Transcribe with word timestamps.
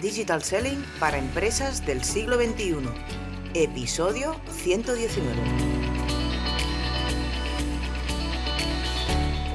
Digital 0.00 0.42
Selling 0.42 0.82
para 0.98 1.18
empresas 1.18 1.84
del 1.84 2.02
siglo 2.02 2.36
XXI. 2.36 2.76
Episodio 3.54 4.40
119. 4.50 5.36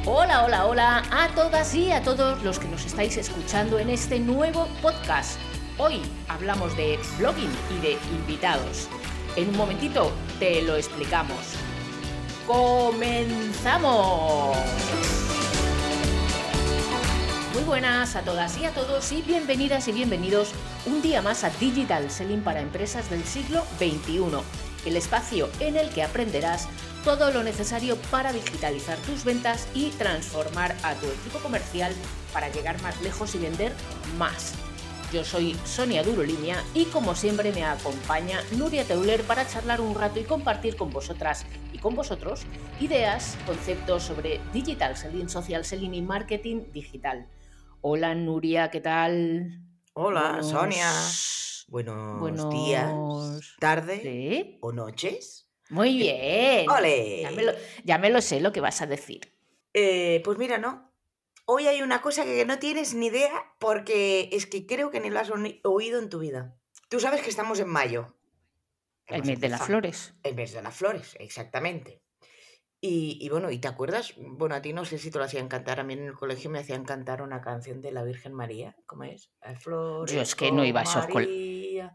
Hola, 0.05 0.45
hola, 0.45 0.66
hola 0.66 1.04
a 1.11 1.29
todas 1.34 1.73
y 1.73 1.91
a 1.91 2.04
todos 2.04 2.43
los 2.43 2.59
que 2.59 2.68
nos 2.68 2.86
estáis 2.86 3.18
escuchando 3.18 3.79
en 3.79 3.89
este 3.89 4.20
nuevo 4.20 4.68
podcast. 4.81 5.39
Hoy 5.79 6.02
hablamos 6.27 6.77
de 6.77 7.00
blogging 7.18 7.52
y 7.75 7.82
de 7.82 7.98
invitados. 8.12 8.88
En 9.36 9.50
un 9.50 9.57
momentito 9.57 10.12
te 10.39 10.62
lo 10.62 10.75
explicamos. 10.75 11.39
¡Comenzamos! 12.46 13.96
Muy 17.55 17.63
buenas 17.63 18.17
a 18.17 18.21
todas 18.21 18.57
y 18.57 18.65
a 18.65 18.71
todos 18.71 19.13
y 19.13 19.21
bienvenidas 19.21 19.87
y 19.87 19.93
bienvenidos 19.93 20.51
un 20.86 21.01
día 21.01 21.21
más 21.21 21.46
a 21.46 21.50
Digital 21.51 22.11
Selling 22.11 22.41
para 22.41 22.59
empresas 22.59 23.09
del 23.09 23.23
siglo 23.23 23.63
XXI, 23.77 24.25
el 24.86 24.97
espacio 24.97 25.47
en 25.61 25.77
el 25.77 25.89
que 25.91 26.04
aprenderás 26.04 26.68
todo 27.05 27.32
lo 27.32 27.43
necesario 27.43 27.96
para 28.11 28.33
digitalizar 28.33 28.97
tus 28.97 29.23
ventas 29.23 29.69
y 29.73 29.91
transformar 29.91 30.75
a 30.83 30.96
tu 30.96 31.05
equipo 31.05 31.39
comercial 31.39 31.93
para 32.33 32.49
llegar 32.49 32.81
más 32.81 33.02
lejos 33.02 33.33
y 33.36 33.38
vender 33.38 33.72
más. 34.17 34.53
Yo 35.13 35.23
soy 35.23 35.55
Sonia 35.63 36.03
Durolimia 36.03 36.61
y 36.73 36.83
como 36.85 37.16
siempre 37.16 37.53
me 37.53 37.63
acompaña 37.63 38.41
Nuria 38.58 38.83
Teuler 38.83 39.23
para 39.23 39.47
charlar 39.47 39.80
un 39.80 39.95
rato 39.95 40.19
y 40.19 40.25
compartir 40.25 40.75
con 40.75 40.89
vosotras 40.89 41.45
y 41.72 41.77
con 41.77 41.95
vosotros 41.95 42.41
ideas, 42.81 43.38
conceptos 43.45 44.03
sobre 44.03 44.41
digital 44.52 44.97
selling, 44.97 45.30
social 45.30 45.63
selling 45.63 45.94
y 45.94 46.02
marketing 46.02 46.63
digital. 46.73 47.25
Hola 47.88 48.16
Nuria, 48.16 48.72
¿qué 48.72 48.81
tal? 48.81 49.62
Hola 49.94 50.42
Sonia. 50.42 50.92
Buenos, 51.67 52.50
días, 52.50 52.92
tarde 53.59 54.58
o 54.61 54.72
noches. 54.72 55.52
Muy 55.69 55.95
bien. 55.95 56.67
¡Ole! 56.67 57.22
Ya 57.83 58.00
me, 58.00 58.09
lo, 58.09 58.22
sé 58.23 58.42
lo 58.42 58.52
que 58.52 58.59
vas 58.59 58.81
a 58.81 58.88
decir. 58.88 59.38
Eh, 59.75 60.19
pues 60.25 60.39
mira, 60.39 60.58
no. 60.58 60.92
Hoy 61.45 61.67
hay 61.67 61.83
una 61.83 62.02
cosa 62.02 62.25
que 62.25 62.44
no 62.44 62.58
tienes 62.58 62.95
ni 62.95 63.05
idea 63.05 63.53
porque 63.59 64.30
es 64.31 64.47
que 64.47 64.66
creo 64.66 64.89
que 64.89 64.99
ni 64.99 65.11
lo 65.11 65.20
has 65.20 65.31
oído 65.64 65.99
en 65.99 66.09
tu 66.09 66.17
vida. 66.17 66.58
Tú 66.89 66.99
sabes 66.99 67.22
que 67.22 67.30
estamos 67.30 67.59
en 67.59 67.70
mayo. 67.70 68.17
El 69.05 69.23
mes 69.25 69.39
de 69.39 69.49
las 69.49 69.61
flores. 69.61 70.16
El 70.23 70.33
mes 70.33 70.53
de 70.53 70.64
las 70.64 70.75
flores, 70.75 71.16
exactamente. 71.20 72.02
Y, 72.88 73.30
bueno, 73.30 73.50
¿y 73.50 73.58
te 73.58 73.67
acuerdas? 73.67 74.14
Bueno, 74.17 74.53
a 74.53 74.61
ti 74.61 74.72
no 74.72 74.86
sé 74.86 75.00
si 75.00 75.09
te 75.09 75.17
lo 75.17 75.23
hacían 75.23 75.47
cantar, 75.47 75.80
a 75.80 75.83
mí 75.83 75.94
en 75.94 76.03
el 76.03 76.14
colegio 76.14 76.52
me 76.52 76.59
hacían 76.59 76.86
cantar 76.86 77.23
una 77.23 77.42
canción 77.42 77.81
de 77.81 77.92
la 77.92 78.03
Virgen 78.03 78.33
María, 78.33 78.75
¿cómo 78.86 79.05
es? 79.05 79.31
Flores 79.59 80.14
Yo 80.14 80.22
es 80.22 80.36
que 80.36 80.52
no 80.52 80.64
iba 80.64 80.81
a 80.81 80.83
esos 80.83 81.08
colegios. 81.08 81.92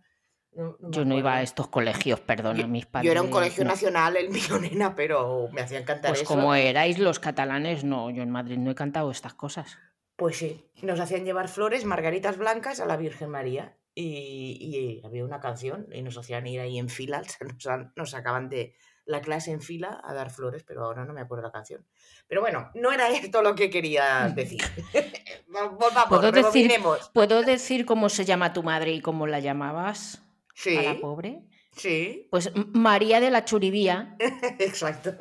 Yo 0.80 1.04
no 1.04 1.16
iba 1.16 1.36
a 1.36 1.42
estos 1.42 1.68
colegios, 1.68 2.18
perdón, 2.18 2.60
a 2.60 2.66
mis 2.66 2.86
padres. 2.86 3.06
Yo 3.06 3.12
era 3.12 3.22
un 3.22 3.30
colegio 3.30 3.64
nacional, 3.64 4.16
el 4.16 4.30
mío, 4.30 4.58
nena, 4.60 4.96
pero 4.96 5.48
me 5.52 5.60
hacían 5.60 5.84
cantar 5.84 6.10
pues 6.10 6.24
como 6.24 6.56
erais 6.56 6.98
los 6.98 7.20
catalanes, 7.20 7.84
no, 7.84 8.10
yo 8.10 8.24
en 8.24 8.30
Madrid 8.30 8.58
no 8.58 8.72
he 8.72 8.74
cantado 8.74 9.12
estas 9.12 9.34
cosas. 9.34 9.78
Pues 10.16 10.38
sí, 10.38 10.66
nos 10.82 10.98
hacían 10.98 11.24
llevar 11.24 11.48
flores, 11.48 11.84
margaritas 11.84 12.36
blancas 12.36 12.80
a 12.80 12.86
la 12.86 12.96
Virgen 12.96 13.30
María. 13.30 13.76
Y, 13.94 15.02
había 15.04 15.24
una 15.24 15.40
canción 15.40 15.86
y 15.92 16.00
nos 16.02 16.16
hacían 16.16 16.46
ir 16.46 16.60
ahí 16.60 16.78
en 16.78 16.88
fila, 16.88 17.22
nos, 17.64 17.88
nos 17.94 18.10
sacaban 18.10 18.48
de, 18.48 18.74
la 19.10 19.20
clase 19.20 19.50
en 19.50 19.60
fila 19.60 20.00
a 20.02 20.14
dar 20.14 20.30
flores, 20.30 20.62
pero 20.62 20.84
ahora 20.84 21.04
no 21.04 21.12
me 21.12 21.20
acuerdo 21.20 21.42
la 21.42 21.52
canción. 21.52 21.84
Pero 22.28 22.40
bueno, 22.40 22.70
no 22.74 22.92
era 22.92 23.08
esto 23.16 23.42
lo 23.42 23.54
que 23.54 23.68
quería 23.70 24.32
decir. 24.34 24.62
Volvamos, 25.48 26.08
¿Puedo 26.08 26.32
decir, 26.32 26.72
¿Puedo 27.12 27.42
decir 27.42 27.84
cómo 27.84 28.08
se 28.08 28.24
llama 28.24 28.52
tu 28.52 28.62
madre 28.62 28.92
y 28.92 29.00
cómo 29.00 29.26
la 29.26 29.40
llamabas? 29.40 30.22
Sí. 30.54 30.76
A 30.76 30.82
la 30.82 31.00
pobre. 31.00 31.42
Sí. 31.76 32.28
Pues 32.30 32.52
María 32.72 33.20
de 33.20 33.30
la 33.30 33.44
Churibía. 33.44 34.16
Exacto. 34.58 35.14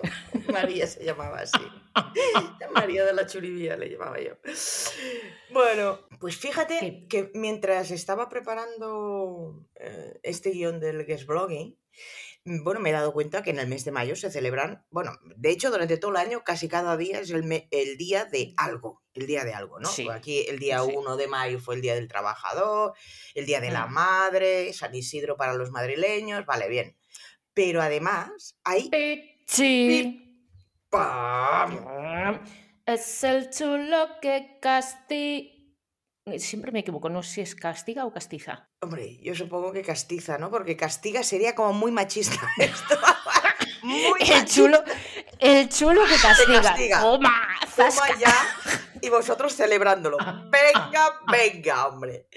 María 0.52 0.88
se 0.88 1.04
llamaba 1.04 1.40
así. 1.40 1.60
María 2.74 3.06
de 3.06 3.14
la 3.14 3.26
Churibía 3.26 3.78
le 3.78 3.90
llamaba 3.90 4.20
yo. 4.20 4.34
Bueno, 5.52 6.00
pues 6.20 6.38
fíjate 6.38 7.08
que 7.08 7.32
mientras 7.34 7.92
estaba 7.92 8.30
preparando 8.30 9.66
eh, 9.76 10.20
este 10.24 10.52
guion 10.52 10.80
del 10.80 11.06
guest 11.06 11.26
blogging, 11.26 11.78
bueno, 12.46 12.80
me 12.80 12.90
he 12.90 12.94
dado 12.94 13.14
cuenta 13.14 13.44
que 13.44 13.50
en 13.52 13.60
el 13.60 13.68
mes 13.68 13.86
de 13.86 13.92
mayo 13.92 14.16
se 14.16 14.32
celebran, 14.32 14.86
bueno, 14.90 15.12
de 15.36 15.50
hecho 15.52 15.70
durante 15.72 15.98
todo 15.98 16.12
el 16.12 16.18
año 16.18 16.44
casi 16.44 16.68
cada 16.68 16.98
día 16.98 17.20
es 17.20 17.30
el, 17.32 17.68
el 17.70 17.98
día 17.98 18.26
de 18.26 18.54
algo, 18.58 19.04
el 19.14 19.28
día 19.28 19.44
de 19.44 19.54
algo, 19.54 19.80
¿no? 19.80 19.90
Aquí 20.12 20.46
el 20.48 20.60
día 20.60 20.84
1 20.84 21.18
de 21.18 21.28
mayo 21.28 21.60
fue 21.60 21.76
el 21.76 21.82
Día 21.82 21.96
del 21.96 22.08
Trabajador, 22.08 22.94
el 23.36 23.46
Día 23.46 23.60
de 23.60 23.72
la 23.72 23.88
mm. 23.88 23.94
Madre, 23.94 24.74
San 24.74 24.96
Isidro 24.96 25.38
para 25.38 25.54
los 25.54 25.72
madrileños, 25.72 26.46
vale, 26.46 26.70
bien. 26.70 26.98
Pero 27.54 27.82
además 27.82 28.58
hay... 28.64 28.90
Sí. 29.46 30.46
Es 32.86 33.24
el 33.24 33.50
chulo 33.52 34.08
que 34.22 34.58
castiga 34.62 35.59
Siempre 36.38 36.72
me 36.72 36.80
equivoco, 36.80 37.10
no 37.10 37.24
sé 37.24 37.34
si 37.34 37.42
es 37.42 37.56
castiga 37.56 38.06
o 38.06 38.14
castiza. 38.14 38.70
Hombre, 38.82 39.18
yo 39.22 39.34
supongo 39.34 39.72
que 39.72 39.82
castiza, 39.82 40.38
¿no? 40.38 40.52
Porque 40.52 40.78
castiga 40.78 41.24
sería 41.24 41.56
como 41.56 41.74
muy 41.74 41.92
machista 41.92 42.40
esto. 42.58 42.98
muy 43.84 44.20
el 44.22 44.46
chulo, 44.46 44.84
el 45.40 45.70
chulo 45.70 46.02
que 46.06 46.16
castiga. 46.22 47.02
Toma, 47.02 47.60
Toma 47.76 48.20
ya 48.20 48.36
y 49.02 49.10
vosotros 49.10 49.56
celebrándolo. 49.56 50.18
Venga, 50.18 51.22
venga, 51.32 51.88
hombre. 51.88 52.28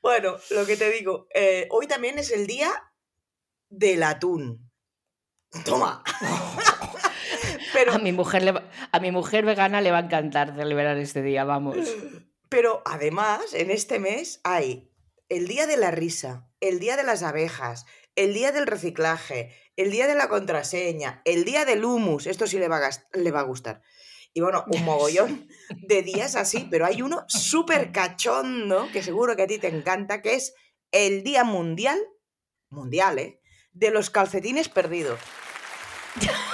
Bueno, 0.00 0.36
lo 0.50 0.66
que 0.66 0.76
te 0.76 0.90
digo, 0.90 1.28
eh, 1.34 1.68
hoy 1.70 1.86
también 1.86 2.18
es 2.18 2.30
el 2.30 2.46
día 2.46 2.70
del 3.68 4.02
atún. 4.02 4.70
Toma. 5.64 6.02
Pero... 7.72 7.94
A 7.94 7.98
mi, 7.98 8.12
mujer 8.12 8.62
a 8.92 9.00
mi 9.00 9.10
mujer 9.10 9.44
vegana 9.44 9.80
le 9.80 9.90
va 9.90 9.98
a 9.98 10.02
encantar 10.02 10.54
celebrar 10.54 10.96
este 10.98 11.22
día, 11.22 11.44
vamos. 11.44 11.76
Pero 12.54 12.82
además, 12.84 13.52
en 13.52 13.72
este 13.72 13.98
mes 13.98 14.40
hay 14.44 14.88
el 15.28 15.48
día 15.48 15.66
de 15.66 15.76
la 15.76 15.90
risa, 15.90 16.48
el 16.60 16.78
día 16.78 16.96
de 16.96 17.02
las 17.02 17.24
abejas, 17.24 17.84
el 18.14 18.32
día 18.32 18.52
del 18.52 18.68
reciclaje, 18.68 19.52
el 19.74 19.90
día 19.90 20.06
de 20.06 20.14
la 20.14 20.28
contraseña, 20.28 21.20
el 21.24 21.44
día 21.44 21.64
del 21.64 21.84
humus, 21.84 22.28
esto 22.28 22.46
sí 22.46 22.60
le 22.60 22.68
va 22.68 22.76
a, 22.76 22.90
le 23.18 23.32
va 23.32 23.40
a 23.40 23.42
gustar. 23.42 23.82
Y 24.32 24.40
bueno, 24.40 24.64
un 24.68 24.84
mogollón 24.84 25.48
de 25.88 26.02
días 26.02 26.36
así, 26.36 26.68
pero 26.70 26.86
hay 26.86 27.02
uno 27.02 27.24
súper 27.26 27.90
cachondo, 27.90 28.86
que 28.92 29.02
seguro 29.02 29.34
que 29.34 29.42
a 29.42 29.48
ti 29.48 29.58
te 29.58 29.66
encanta, 29.66 30.22
que 30.22 30.34
es 30.34 30.54
el 30.92 31.24
Día 31.24 31.42
Mundial, 31.42 31.98
mundial, 32.70 33.18
¿eh? 33.18 33.40
De 33.72 33.90
los 33.90 34.10
calcetines 34.10 34.68
perdidos. 34.68 35.18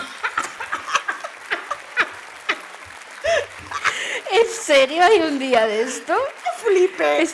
serio 4.73 5.03
hay 5.03 5.21
un 5.21 5.39
día 5.41 5.67
de 5.67 5.83
esto? 5.83 6.17
Flipe. 6.59 7.27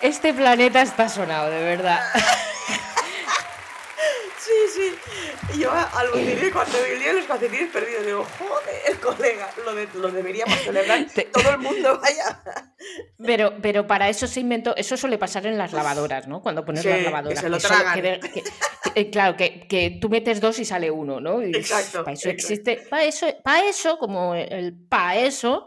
este 0.00 0.32
planeta 0.32 0.80
está 0.80 1.10
sonado, 1.10 1.50
de 1.50 1.62
verdad. 1.62 2.00
Sí, 4.38 4.52
sí. 4.74 5.58
yo 5.58 5.70
aluciné 5.72 6.50
cuando 6.50 6.78
vi 6.82 7.12
los 7.12 7.24
calcetines 7.26 7.70
perdidos. 7.70 8.06
Digo, 8.06 8.26
joder, 8.38 9.00
colega, 9.00 9.50
lo, 9.64 9.74
de, 9.74 9.88
lo 9.94 10.10
deberíamos 10.10 10.58
celebrar 10.60 11.06
todo 11.32 11.50
el 11.50 11.58
mundo, 11.58 12.00
vaya. 12.00 12.40
Pero, 13.24 13.54
pero 13.60 13.86
para 13.86 14.08
eso 14.08 14.26
se 14.26 14.40
inventó, 14.40 14.74
eso 14.76 14.96
suele 14.96 15.18
pasar 15.18 15.46
en 15.46 15.58
las 15.58 15.72
lavadoras, 15.72 16.28
¿no? 16.28 16.40
Cuando 16.40 16.64
pones 16.64 16.84
las 16.84 17.02
lavadoras. 17.02 17.38
Que 17.38 17.44
se 17.44 17.50
lo 17.50 17.58
tragan. 17.58 18.20
Eh, 18.94 19.10
claro, 19.10 19.36
que, 19.36 19.66
que, 19.66 19.98
tú 20.00 20.08
metes 20.08 20.40
dos 20.40 20.58
y 20.58 20.64
sale 20.64 20.90
uno, 20.90 21.20
¿no? 21.20 21.42
exacto. 21.42 22.04
Para 22.04 22.14
eso 22.14 22.28
existe, 22.28 22.82
para 22.88 23.04
eso, 23.04 23.26
para 23.42 23.68
eso, 23.68 23.98
como 23.98 24.34
el 24.34 24.74
para 24.88 25.18
eso, 25.18 25.66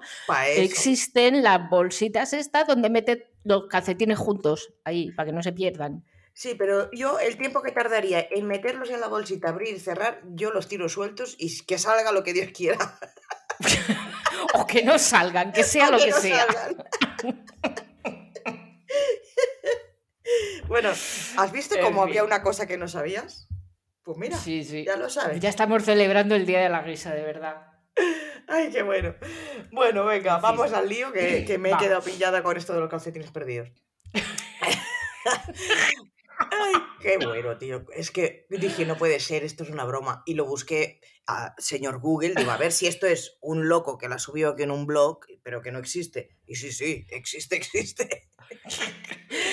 existen 0.55 1.43
las 1.43 1.69
bolsitas 1.69 2.33
estas 2.33 2.67
donde 2.67 2.89
metes 2.89 3.19
los 3.43 3.67
calcetines 3.67 4.17
juntos, 4.17 4.73
ahí, 4.83 5.11
para 5.11 5.27
que 5.27 5.33
no 5.33 5.43
se 5.43 5.53
pierdan. 5.53 6.03
Sí, 6.33 6.53
pero 6.53 6.91
yo 6.91 7.17
el 7.19 7.35
tiempo 7.35 7.63
que 7.63 7.71
tardaría 7.71 8.27
en 8.29 8.45
meterlos 8.45 8.91
en 8.91 9.01
la 9.01 9.07
bolsita, 9.07 9.49
abrir 9.49 9.75
y 9.75 9.79
cerrar, 9.79 10.21
yo 10.35 10.51
los 10.51 10.67
tiro 10.67 10.87
sueltos 10.87 11.35
y 11.39 11.65
que 11.65 11.79
salga 11.79 12.11
lo 12.11 12.23
que 12.23 12.33
Dios 12.33 12.51
quiera. 12.53 12.77
o 14.53 14.67
que 14.67 14.83
no 14.83 14.99
salgan, 14.99 15.51
que 15.51 15.63
sea 15.63 15.89
lo 15.91 15.97
que, 15.97 16.11
sea. 16.11 16.45
bueno, 20.67 20.89
¿has 20.89 21.51
visto 21.51 21.75
cómo 21.81 22.03
había 22.03 22.23
una 22.23 22.41
cosa 22.41 22.67
que 22.67 22.77
no 22.77 22.87
sabías? 22.87 23.47
Pues 24.03 24.17
mira, 24.17 24.37
ya 24.37 24.95
lo 24.95 25.09
sabes. 25.09 25.39
Ya 25.39 25.49
estamos 25.49 25.83
celebrando 25.83 26.35
el 26.35 26.45
Día 26.45 26.61
de 26.61 26.69
la 26.69 26.81
Risa, 26.81 27.13
de 27.13 27.23
verdad. 27.23 27.67
Ay, 28.47 28.69
qué 28.71 28.81
bueno. 28.81 29.15
Bueno, 29.71 30.05
venga, 30.05 30.37
vamos 30.37 30.71
al 30.71 30.87
lío 30.87 31.11
que, 31.11 31.57
me 31.59 31.71
he 31.71 31.77
quedado 31.77 32.01
pillada 32.01 32.41
con 32.41 32.55
esto 32.55 32.73
de 32.73 32.79
los 32.79 32.89
calcetines 32.89 33.31
perdidos. 33.31 33.69
Ay, 36.39 36.73
qué 37.01 37.17
bueno, 37.17 37.57
tío. 37.57 37.85
Es 37.93 38.11
que 38.11 38.45
dije, 38.49 38.85
no 38.85 38.95
puede 38.97 39.19
ser, 39.19 39.43
esto 39.43 39.63
es 39.63 39.69
una 39.69 39.83
broma. 39.83 40.23
Y 40.25 40.35
lo 40.35 40.45
busqué 40.45 41.01
a 41.25 41.53
señor 41.57 41.99
Google, 41.99 42.35
digo, 42.35 42.51
a 42.51 42.57
ver 42.57 42.71
si 42.71 42.87
esto 42.87 43.07
es 43.07 43.37
un 43.41 43.67
loco 43.67 43.97
que 43.97 44.07
la 44.07 44.19
subió 44.19 44.51
aquí 44.51 44.63
en 44.63 44.71
un 44.71 44.85
blog, 44.85 45.19
pero 45.43 45.61
que 45.61 45.71
no 45.71 45.79
existe. 45.79 46.37
Y 46.45 46.55
sí, 46.55 46.71
sí, 46.71 47.05
existe, 47.09 47.55
existe. 47.57 48.29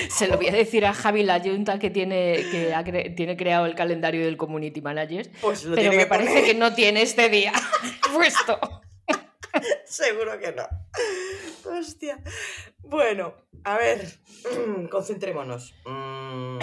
Se 0.09 0.29
lo 0.29 0.37
voy 0.37 0.49
a 0.49 0.53
decir 0.53 0.87
a 0.87 0.95
Javi 0.95 1.23
la 1.23 1.41
Junta 1.41 1.79
que 1.79 1.91
tiene, 1.91 2.45
que 2.51 3.15
tiene 3.17 3.37
creado 3.37 3.67
el 3.67 3.75
calendario 3.75 4.25
del 4.25 4.37
Community 4.37 4.81
Manager. 4.81 5.31
Pues 5.41 5.67
pero 5.75 5.93
me 5.93 6.07
parece 6.07 6.45
que 6.45 6.55
no 6.55 6.75
tiene 6.75 7.03
este 7.03 7.29
día 7.29 7.53
puesto. 8.15 8.59
Seguro 9.85 10.39
que 10.39 10.53
no. 10.53 10.67
Hostia. 11.79 12.21
Bueno, 12.79 13.35
a 13.65 13.79
ver, 13.79 14.19
concentrémonos. 14.91 15.75
Mm. 15.85 16.59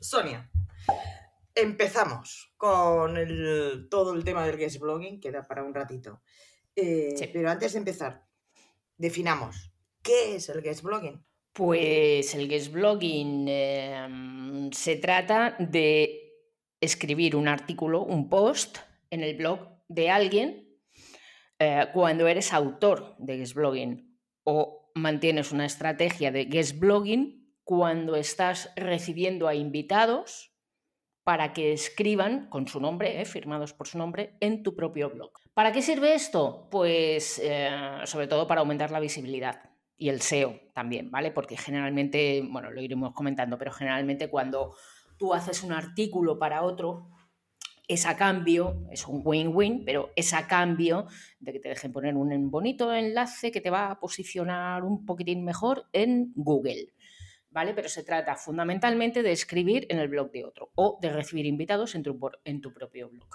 Sonia, 0.00 0.50
empezamos 1.54 2.52
con 2.56 3.16
todo 3.88 4.14
el 4.14 4.24
tema 4.24 4.46
del 4.46 4.56
guest 4.56 4.80
blogging, 4.80 5.20
que 5.20 5.30
da 5.30 5.42
para 5.42 5.62
un 5.62 5.74
ratito. 5.74 6.22
Eh, 6.74 7.30
pero 7.32 7.50
antes 7.50 7.72
de 7.72 7.78
empezar, 7.78 8.26
definamos, 8.96 9.72
¿qué 10.08 10.36
es 10.36 10.48
el 10.48 10.62
guest 10.62 10.82
blogging? 10.82 11.22
Pues 11.52 12.34
el 12.34 12.48
guest 12.48 12.72
blogging 12.72 13.46
em, 13.46 14.70
se 14.72 14.96
trata 14.96 15.54
de 15.58 16.32
escribir 16.80 17.36
un 17.36 17.46
artículo, 17.46 18.02
un 18.04 18.30
post 18.30 18.78
en 19.10 19.22
el 19.22 19.36
blog 19.36 19.60
de 19.88 20.08
alguien 20.08 20.80
eh, 21.58 21.88
cuando 21.92 22.26
eres 22.26 22.54
autor 22.54 23.16
de 23.18 23.36
guest 23.36 23.54
blogging 23.54 24.18
o 24.44 24.90
mantienes 24.94 25.52
una 25.52 25.66
estrategia 25.66 26.30
de 26.30 26.46
guest 26.46 26.78
blogging 26.78 27.54
cuando 27.64 28.16
estás 28.16 28.70
recibiendo 28.76 29.46
a 29.46 29.54
invitados 29.54 30.54
para 31.22 31.52
que 31.52 31.74
escriban 31.74 32.48
con 32.48 32.66
su 32.66 32.80
nombre, 32.80 33.20
eh, 33.20 33.26
firmados 33.26 33.74
por 33.74 33.86
su 33.86 33.98
nombre, 33.98 34.38
en 34.40 34.62
tu 34.62 34.74
propio 34.74 35.10
blog. 35.10 35.32
¿Para 35.52 35.72
qué 35.72 35.82
sirve 35.82 36.14
esto? 36.14 36.68
Pues 36.70 37.38
eh, 37.44 37.68
sobre 38.04 38.26
todo 38.26 38.46
para 38.46 38.62
aumentar 38.62 38.90
la 38.90 39.00
visibilidad 39.00 39.67
y 39.98 40.08
el 40.08 40.22
SEO 40.22 40.60
también, 40.72 41.10
¿vale? 41.10 41.32
Porque 41.32 41.56
generalmente, 41.56 42.42
bueno, 42.48 42.70
lo 42.70 42.80
iremos 42.80 43.12
comentando, 43.12 43.58
pero 43.58 43.72
generalmente 43.72 44.30
cuando 44.30 44.76
tú 45.18 45.34
haces 45.34 45.64
un 45.64 45.72
artículo 45.72 46.38
para 46.38 46.62
otro, 46.62 47.10
es 47.88 48.06
a 48.06 48.16
cambio, 48.16 48.86
es 48.92 49.06
un 49.08 49.22
win-win, 49.24 49.84
pero 49.84 50.12
es 50.14 50.32
a 50.34 50.46
cambio 50.46 51.06
de 51.40 51.52
que 51.52 51.58
te 51.58 51.70
dejen 51.70 51.90
poner 51.90 52.14
un 52.14 52.50
bonito 52.50 52.94
enlace 52.94 53.50
que 53.50 53.60
te 53.60 53.70
va 53.70 53.90
a 53.90 53.98
posicionar 53.98 54.84
un 54.84 55.04
poquitín 55.04 55.42
mejor 55.42 55.88
en 55.92 56.32
Google. 56.36 56.92
¿Vale? 57.50 57.72
Pero 57.72 57.88
se 57.88 58.04
trata 58.04 58.36
fundamentalmente 58.36 59.22
de 59.22 59.32
escribir 59.32 59.86
en 59.88 59.98
el 59.98 60.08
blog 60.08 60.30
de 60.30 60.44
otro 60.44 60.70
o 60.74 60.98
de 61.00 61.10
recibir 61.10 61.46
invitados 61.46 61.94
en 61.94 62.02
tu, 62.02 62.20
en 62.44 62.60
tu 62.60 62.74
propio 62.74 63.08
blog. 63.08 63.28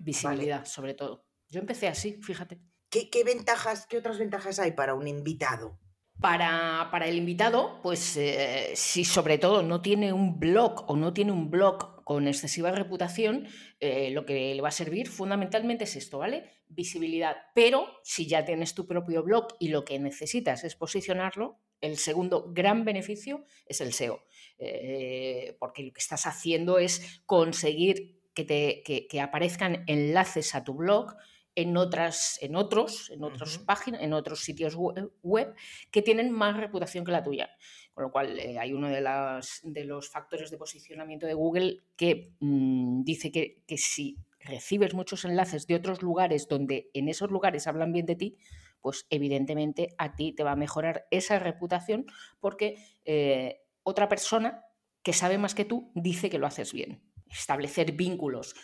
Visibilidad, 0.00 0.64
sobre 0.64 0.94
todo. 0.94 1.24
Yo 1.48 1.60
empecé 1.60 1.86
así, 1.86 2.20
fíjate. 2.20 2.60
¿Qué, 2.90 3.22
ventajas, 3.24 3.86
qué 3.86 3.98
otras 3.98 4.18
ventajas 4.18 4.58
hay 4.58 4.72
para 4.72 4.94
un 4.94 5.06
invitado? 5.06 5.78
Para, 6.20 6.90
el 7.06 7.16
invitado, 7.16 7.80
pues 7.82 8.16
eh, 8.16 8.72
si 8.74 9.04
sobre 9.04 9.38
todo 9.38 9.62
no 9.62 9.80
tiene 9.80 10.12
un 10.12 10.38
blog 10.38 10.84
o 10.90 10.96
no 10.96 11.14
tiene 11.14 11.32
un 11.32 11.50
blog 11.50 12.02
con 12.04 12.26
excesiva 12.26 12.72
reputación, 12.72 13.46
eh, 13.78 14.10
lo 14.10 14.26
que 14.26 14.54
le 14.54 14.60
va 14.60 14.68
a 14.68 14.72
servir 14.72 15.08
fundamentalmente 15.08 15.84
es 15.84 15.96
esto, 15.96 16.18
¿vale? 16.18 16.50
Visibilidad. 16.68 17.36
Pero 17.54 17.86
si 18.02 18.26
ya 18.26 18.44
tienes 18.44 18.74
tu 18.74 18.86
propio 18.86 19.22
blog 19.22 19.54
y 19.60 19.68
lo 19.68 19.84
que 19.84 19.98
necesitas 19.98 20.64
es 20.64 20.74
posicionarlo, 20.74 21.60
el 21.80 21.96
segundo 21.96 22.52
gran 22.52 22.84
beneficio 22.84 23.44
es 23.66 23.80
el 23.80 23.92
SEO. 23.92 24.24
Eh, 24.58 25.56
porque 25.60 25.84
lo 25.84 25.92
que 25.92 26.00
estás 26.00 26.26
haciendo 26.26 26.78
es 26.78 27.22
conseguir 27.24 28.20
que, 28.34 28.44
te, 28.44 28.82
que 29.08 29.20
aparezcan 29.20 29.84
enlaces 29.86 30.54
a 30.54 30.64
tu 30.64 30.74
blog 30.74 31.14
en, 31.54 31.76
otras, 31.76 32.38
en 32.40 32.56
otros, 32.56 33.10
en 33.10 33.24
otras 33.24 33.58
páginas, 33.58 34.02
en 34.02 34.12
otros 34.12 34.40
sitios 34.40 34.76
web 34.76 35.54
que 35.90 36.02
tienen 36.02 36.30
más 36.30 36.56
reputación 36.56 37.04
que 37.04 37.12
la 37.12 37.22
tuya. 37.22 37.50
Con 37.92 38.04
lo 38.04 38.12
cual 38.12 38.38
eh, 38.38 38.58
hay 38.58 38.72
uno 38.72 38.88
de, 38.88 39.00
las, 39.00 39.60
de, 39.62 39.84
los 39.84 40.08
factores 40.08 40.50
de 40.50 40.58
posicionamiento 40.58 41.26
de 41.26 41.34
Google 41.34 41.80
que 41.96 42.32
mm, 42.40 43.02
dice 43.02 43.30
que, 43.32 43.62
si 43.76 44.16
recibes 44.40 44.94
muchos 44.94 45.24
enlaces 45.24 45.66
de 45.66 45.74
otros 45.74 46.02
lugares 46.02 46.48
donde 46.48 46.90
en 46.94 47.08
esos 47.08 47.30
lugares 47.30 47.66
hablan 47.66 47.92
bien 47.92 48.06
de 48.06 48.16
ti, 48.16 48.38
pues 48.80 49.06
evidentemente 49.10 49.94
a 49.98 50.16
ti 50.16 50.32
te 50.32 50.42
va 50.42 50.52
a 50.52 50.56
mejorar 50.56 51.06
esa 51.10 51.38
reputación 51.38 52.06
porque 52.38 52.76
eh, 53.04 53.60
otra 53.82 54.08
persona 54.08 54.64
que 55.02 55.12
sabe 55.12 55.36
más 55.36 55.54
que 55.54 55.66
tú 55.66 55.90
dice 55.94 56.30
que 56.30 56.38
lo 56.38 56.46
haces 56.46 56.72
bien. 56.72 57.02
Establecer 57.30 57.92
vínculos 57.92 58.54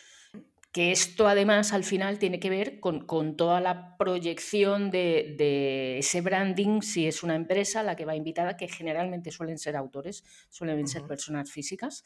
que 0.76 0.92
esto 0.92 1.26
además 1.26 1.72
al 1.72 1.84
final 1.84 2.18
tiene 2.18 2.38
que 2.38 2.50
ver 2.50 2.80
con, 2.80 3.06
toda 3.34 3.62
la 3.62 3.96
proyección 3.96 4.90
de, 4.90 5.96
ese 5.98 6.20
branding, 6.20 6.82
si 6.82 7.06
es 7.06 7.22
una 7.22 7.34
empresa 7.34 7.82
la 7.82 7.96
que 7.96 8.04
va 8.04 8.14
invitada, 8.14 8.58
que 8.58 8.68
generalmente 8.68 9.30
suelen 9.30 9.56
ser 9.56 9.74
autores, 9.74 10.22
suelen 10.50 10.86
ser 10.86 11.06
personas 11.06 11.50
físicas, 11.50 12.04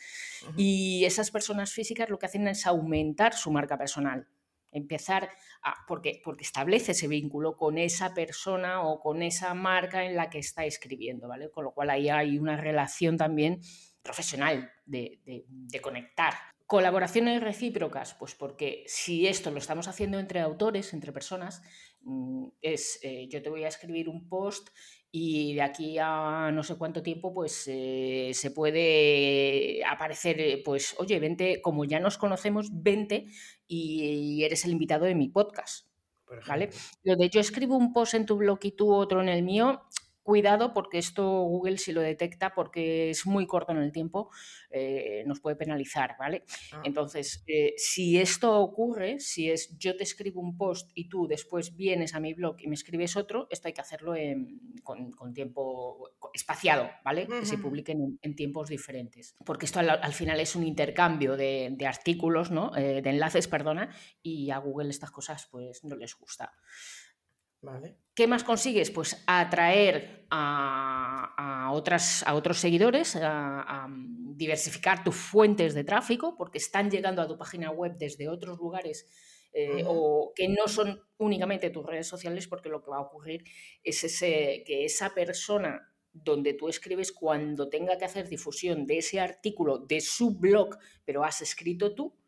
y 0.57 1.05
esas 1.05 1.33
personas 1.33 1.73
físicas 1.73 2.09
lo 2.11 2.21
que 2.21 2.27
hacen 2.27 2.47
es 2.47 2.65
aumentar 2.65 3.35
su 3.35 3.51
marca 3.51 3.77
personal, 3.77 4.29
empezar 4.71 5.31
a, 5.63 5.85
porque, 5.89 6.23
porque 6.25 6.45
establece 6.45 6.93
ese 6.93 7.09
vínculo 7.09 7.57
con 7.57 7.77
esa 7.77 8.15
persona 8.15 8.85
o 8.85 9.01
con 9.01 9.23
esa 9.23 9.53
marca 9.53 10.05
en 10.05 10.15
la 10.15 10.31
que 10.31 10.39
está 10.39 10.65
escribiendo, 10.65 11.27
¿vale? 11.27 11.51
Con 11.51 11.65
lo 11.65 11.73
cual 11.73 11.91
ahí 11.91 12.09
hay 12.09 12.39
una 12.39 12.57
relación 12.57 13.17
también 13.17 13.63
profesional 14.01 14.71
de, 14.87 15.19
de 15.25 15.81
conectar 15.81 16.35
Colaboraciones 16.71 17.43
recíprocas, 17.43 18.15
pues 18.15 18.37
porque 18.37 18.85
si 18.87 19.27
esto 19.27 19.51
lo 19.51 19.59
estamos 19.59 19.89
haciendo 19.89 20.21
entre 20.21 20.39
autores, 20.39 20.93
entre 20.93 21.11
personas, 21.11 21.63
mm, 22.03 22.47
es 22.63 23.01
eh, 23.03 23.27
yo 23.29 23.43
te 23.43 23.51
voy 23.51 23.65
a 23.65 23.67
escribir 23.67 24.09
un 24.09 24.29
post 24.29 24.69
y 25.11 25.55
de 25.55 25.63
aquí 25.63 25.99
a 26.01 26.53
no 26.53 26.63
sé 26.63 26.77
cuánto 26.77 27.03
tiempo, 27.03 27.35
pues 27.35 27.65
eh, 27.67 28.31
se 28.35 28.53
puede 28.53 29.85
aparecer, 29.85 30.41
eh, 30.41 30.63
pues, 30.65 30.95
oye, 30.99 31.19
vente, 31.19 31.61
como 31.61 31.85
ya 31.87 31.99
nos 31.99 32.17
conocemos, 32.17 32.69
vente 32.71 33.27
y, 33.67 34.45
eres 34.45 34.65
el 34.65 34.71
invitado 34.71 35.07
de 35.07 35.17
mi 35.17 35.29
podcast. 35.29 35.89
¿Vale? 36.47 36.71
Lo 37.03 37.17
de 37.17 37.31
yo 37.31 37.41
escribo 37.41 37.77
un 37.77 37.93
post 37.93 38.15
en 38.15 38.27
tu 38.27 38.37
blog 38.37 38.61
y 38.63 38.71
tú 38.71 38.95
otro 38.95 39.21
en 39.21 39.29
el 39.29 39.43
mío, 39.43 39.83
cuidado 40.31 40.73
porque 40.73 40.99
esto 40.99 41.25
Google 41.43 41.77
si 41.77 41.91
lo 41.91 42.01
detecta 42.01 42.55
porque 42.55 43.11
es 43.11 43.27
muy 43.27 43.49
corto 43.49 43.73
en 43.73 43.79
el 43.79 43.91
tiempo, 43.91 44.31
eh, 44.71 45.25
nos 45.27 45.41
puede 45.41 45.57
penalizar, 45.57 46.15
¿vale? 46.21 46.45
Ah. 46.71 46.83
Entonces, 46.85 47.43
eh, 47.49 47.75
si 47.77 48.17
esto 48.17 48.61
ocurre, 48.61 49.19
si 49.19 49.51
es 49.51 49.77
yo 49.77 49.97
te 49.97 50.05
escribo 50.05 50.41
un 50.41 50.57
post 50.57 50.93
y 50.95 51.09
tú 51.09 51.27
después 51.27 51.75
vienes 51.75 52.15
a 52.15 52.21
mi 52.21 52.33
blog 52.33 52.59
y 52.61 52.69
me 52.69 52.75
escribes 52.75 53.17
otro, 53.17 53.49
esto 53.51 53.67
hay 53.67 53.75
que 53.75 53.81
hacerlo 53.81 54.15
con, 54.85 55.35
tiempo 55.35 56.11
espaciado, 56.33 56.89
¿vale? 57.05 57.27
Que 57.27 57.45
se 57.45 57.59
publiquen 57.59 58.21
en, 58.23 58.37
tiempos 58.37 58.69
diferentes. 58.69 59.35
Porque 59.45 59.67
esto 59.67 59.81
al, 59.81 60.13
final 60.13 60.39
es 60.39 60.55
un 60.55 60.63
intercambio 60.63 61.37
de, 61.37 61.77
artículos, 61.85 62.53
¿no? 62.53 62.77
Eh, 62.77 63.03
de 63.03 63.11
enlaces, 63.11 63.49
perdona, 63.49 63.93
y 64.23 64.51
a 64.51 64.59
Google 64.59 64.91
estas 64.91 65.11
cosas 65.11 65.49
pues 65.51 65.83
no 65.83 65.97
les 65.97 66.15
gusta. 66.15 66.53
¿Qué 68.21 68.27
más 68.27 68.45
consigues? 68.45 68.91
Pues 68.91 69.25
atraer 69.27 70.27
a, 70.29 71.71
otras, 71.73 72.23
a 72.27 72.35
otros 72.35 72.59
seguidores, 72.59 73.17
a, 73.17 73.89
diversificar 73.89 75.03
tus 75.03 75.17
fuentes 75.17 75.73
de 75.73 75.85
tráfico, 75.85 76.37
porque 76.37 76.59
están 76.59 76.91
llegando 76.91 77.23
a 77.23 77.27
tu 77.27 77.39
página 77.39 77.71
web 77.71 77.97
desde 77.97 78.29
otros 78.29 78.59
lugares 78.59 79.07
eh, 79.55 79.85
o 79.87 80.33
que 80.37 80.49
no 80.49 80.69
son 80.69 81.01
únicamente 81.17 81.71
tus 81.71 81.87
redes 81.87 82.09
sociales, 82.09 82.47
porque 82.47 82.69
lo 82.69 82.83
que 82.83 82.91
va 82.91 82.99
a 82.99 83.07
ocurrir 83.09 83.43
es 83.83 84.05
ese, 84.05 84.65
que 84.67 84.85
esa 84.85 85.15
persona 85.15 85.81
donde 86.13 86.53
tú 86.53 86.69
escribes 86.69 87.13
cuando 87.13 87.71
tenga 87.71 87.97
que 87.97 88.05
hacer 88.05 88.29
difusión 88.29 88.87
de 88.87 88.99
ese 88.99 89.19
artículo 89.19 89.79
de 89.79 90.03
su 90.03 90.39
blog, 90.39 90.77
pero 91.07 91.25
has 91.25 91.41
escrito 91.41 91.95
tú, 91.95 92.20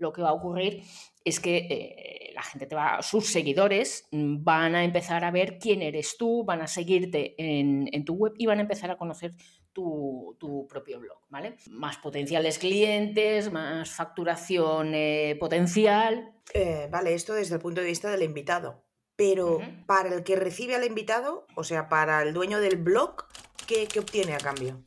lo 0.00 0.12
que 0.12 0.22
va 0.22 0.30
a 0.30 0.32
ocurrir 0.32 0.82
es 1.24 1.38
que 1.38 1.58
eh, 1.58 2.32
la 2.34 2.42
gente 2.42 2.66
te 2.66 2.74
va, 2.74 3.02
sus 3.02 3.26
seguidores 3.26 4.08
mm, 4.10 4.42
van 4.42 4.74
a 4.74 4.84
empezar 4.84 5.24
a 5.24 5.30
ver 5.30 5.58
quién 5.58 5.82
eres 5.82 6.16
tú, 6.16 6.44
van 6.44 6.62
a 6.62 6.66
seguirte 6.66 7.34
en, 7.38 8.04
tu 8.04 8.14
web 8.14 8.32
y 8.38 8.46
van 8.46 8.58
a 8.58 8.62
empezar 8.62 8.90
a 8.90 8.96
conocer 8.96 9.34
tu, 9.72 10.36
propio 10.68 11.00
blog, 11.00 11.18
¿vale? 11.28 11.56
Más 11.70 11.98
potenciales 11.98 12.58
clientes, 12.58 13.52
más 13.52 13.90
facturación 13.90 14.92
eh, 14.94 15.36
potencial. 15.38 16.32
Eh, 16.52 16.88
vale, 16.90 17.14
esto 17.14 17.34
desde 17.34 17.54
el 17.54 17.60
punto 17.60 17.80
de 17.80 17.86
vista 17.86 18.10
del 18.10 18.22
invitado. 18.22 18.84
Pero 19.16 19.60
para 19.86 20.14
el 20.14 20.24
que 20.24 20.36
recibe 20.36 20.74
al 20.74 20.84
invitado, 20.84 21.46
o 21.54 21.62
sea, 21.62 21.90
para 21.90 22.22
el 22.22 22.32
dueño 22.32 22.58
del 22.58 22.76
blog, 22.76 23.26
¿qué, 23.66 23.86
qué 23.86 24.00
obtiene 24.00 24.32
a 24.32 24.38
cambio? 24.38 24.82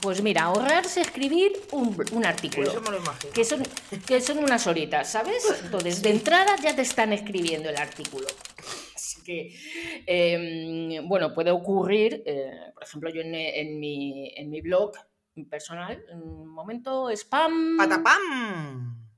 Pues 0.00 0.22
mira, 0.22 0.44
ahorrarse 0.44 1.00
escribir 1.00 1.52
un, 1.72 2.24
artículo. 2.24 2.70
Eso 2.70 2.80
me 2.80 2.90
lo 2.90 2.98
imagino. 2.98 3.32
Que 3.32 3.44
son, 3.44 3.62
que 4.06 4.20
son 4.20 4.38
unas 4.38 4.66
horitas, 4.66 5.10
¿sabes? 5.10 5.44
Entonces, 5.64 6.02
de 6.02 6.10
entrada 6.10 6.56
ya 6.56 6.74
te 6.74 6.82
están 6.82 7.12
escribiendo 7.12 7.68
el 7.68 7.76
artículo. 7.76 8.26
Así 8.94 9.22
que, 9.22 9.54
em, 10.06 11.08
bueno, 11.08 11.34
puede 11.34 11.50
ocurrir, 11.50 12.22
eh, 12.26 12.72
por 12.74 12.82
ejemplo, 12.82 13.10
yo 13.10 13.22
en, 13.22 13.78
mi, 13.78 14.32
en 14.36 14.50
mi 14.50 14.60
blog 14.60 14.92
personal, 15.48 16.04
en 16.10 16.22
un 16.22 16.48
momento 16.48 17.10
spam. 17.10 17.76
¡Patapam! 17.76 19.11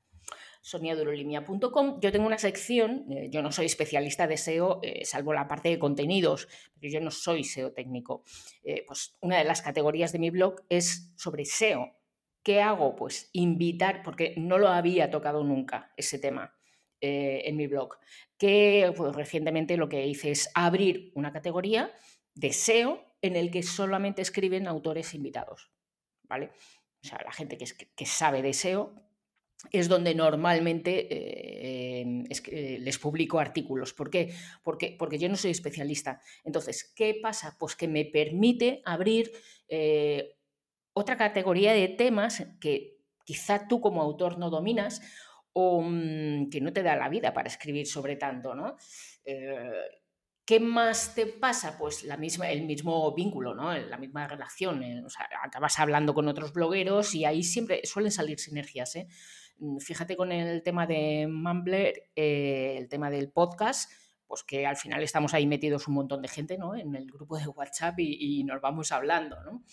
soniadurolimia.com. 0.65 2.01
Yo 2.01 2.11
tengo 2.11 2.27
una 2.27 2.39
sección, 2.39 3.05
eh, 3.11 3.29
yo 3.31 3.43
no 3.43 3.53
soy 3.53 3.67
especialista 3.67 4.27
de 4.27 4.39
SEO, 4.39 4.81
eh, 4.83 5.05
salvo 5.05 5.35
la 5.35 5.47
parte 5.47 5.69
de 5.69 5.79
contenidos, 5.79 6.49
pero 6.81 6.91
yo 6.91 7.01
no 7.01 7.11
soy 7.11 7.45
SEO 7.45 7.73
técnico. 7.73 8.25
Eh, 8.63 8.83
pues 8.87 9.15
una 9.21 9.37
de 9.37 9.45
las 9.45 9.61
categorías 9.61 10.13
de 10.13 10.21
mi 10.21 10.31
blog 10.31 10.63
es 10.71 11.13
sobre 11.17 11.45
SEO. 11.45 11.95
¿Qué 12.43 12.63
hago? 12.63 12.97
Pues 12.97 13.29
invitar, 13.35 14.03
porque 14.03 14.35
no 14.39 14.57
lo 14.57 14.69
había 14.69 15.11
tocado 15.11 15.45
nunca 15.45 15.93
ese 15.97 16.19
tema 16.19 16.55
en 17.07 17.55
mi 17.59 17.67
blog, 17.67 17.99
que 18.39 18.91
pues, 18.97 19.15
recientemente 19.15 19.77
lo 19.77 19.91
que 19.91 20.07
hice 20.07 20.31
es 20.31 20.51
abrir 20.55 21.13
una 21.15 21.35
categoría 21.35 21.93
de 22.35 22.51
SEO 22.55 23.05
en 23.21 23.37
el 23.37 23.51
que 23.51 23.63
solamente 23.63 24.23
escriben 24.23 24.67
autores 24.67 25.13
invitados, 25.13 25.71
¿vale? 26.23 26.53
O 27.03 27.07
sea, 27.07 27.21
la 27.23 27.31
gente 27.31 27.59
que, 27.59 27.67
que 27.95 28.07
sabe 28.07 28.41
de 28.41 28.55
SEO 28.55 29.04
es 29.71 29.89
donde 29.89 30.15
normalmente 30.15 31.09
eh, 31.11 32.25
eh, 32.29 32.79
les 32.81 32.99
publico 32.99 33.39
artículos. 33.39 33.93
¿Por 33.93 34.11
qué? 34.11 34.35
Porque, 34.63 34.97
porque, 34.99 35.19
yo 35.19 35.29
no 35.29 35.37
soy 35.37 35.51
especialista. 35.51 36.21
Entonces, 36.45 36.93
¿qué 36.95 37.19
pasa? 37.21 37.57
Pues 37.59 37.77
que 37.77 37.89
me 37.89 38.05
permite 38.05 38.83
abrir 38.85 39.33
eh, 39.69 40.37
otra 40.93 41.17
categoría 41.17 41.73
de 41.73 41.89
temas 41.89 42.47
que 42.61 42.99
quizá 43.25 43.67
tú 43.69 43.81
como 43.81 44.03
autor 44.03 44.39
no 44.39 44.51
dominas 44.51 45.03
o 45.53 45.83
mm, 45.83 46.51
que 46.51 46.61
no 46.61 46.73
te 46.73 46.83
da 46.83 46.97
la 46.97 47.09
vida 47.09 47.33
para 47.33 47.49
escribir 47.49 47.87
sobre 47.87 48.17
tanto, 48.17 48.55
¿no? 48.55 48.77
¿Qué 50.47 50.61
más 50.61 51.15
te 51.15 51.25
pasa? 51.25 51.79
Pues 51.79 52.05
la 52.05 52.19
misma, 52.19 52.51
el 52.51 52.65
mismo 52.65 53.15
vínculo, 53.15 53.55
¿no? 53.55 53.73
la 53.73 53.97
misma 53.97 54.29
relación. 54.29 54.85
acabas 55.43 55.79
hablando 55.79 56.13
con 56.13 56.29
otros 56.29 56.53
blogueros 56.53 57.15
y 57.15 57.25
ahí 57.25 57.43
siempre 57.43 57.81
suelen 57.85 58.13
salir 58.13 58.39
sinergias. 58.39 58.95
Mm, 59.59 59.79
fíjate 59.79 60.17
con 60.17 60.33
el 60.33 60.63
tema 60.63 60.87
de 60.87 61.27
Mumbler, 61.29 62.11
eh, 62.17 62.77
el 62.79 62.89
tema 62.89 63.11
del 63.11 63.31
podcast, 63.31 63.91
pues 64.27 64.43
que 64.43 64.67
al 64.67 64.77
final 64.77 65.03
estamos 65.03 65.35
ahí 65.35 65.47
metidos 65.47 65.87
un 65.89 65.95
montón 65.95 66.23
de 66.23 66.29
gente 66.29 66.59
¿no? 66.59 66.75
en 66.75 66.95
el 66.95 67.07
grupo 67.07 67.39
de 67.39 67.47
WhatsApp 67.47 67.99
y, 67.99 68.43
nos 68.45 68.61
vamos 68.61 68.91
hablando. 68.93 69.37
¿no? 69.45 69.65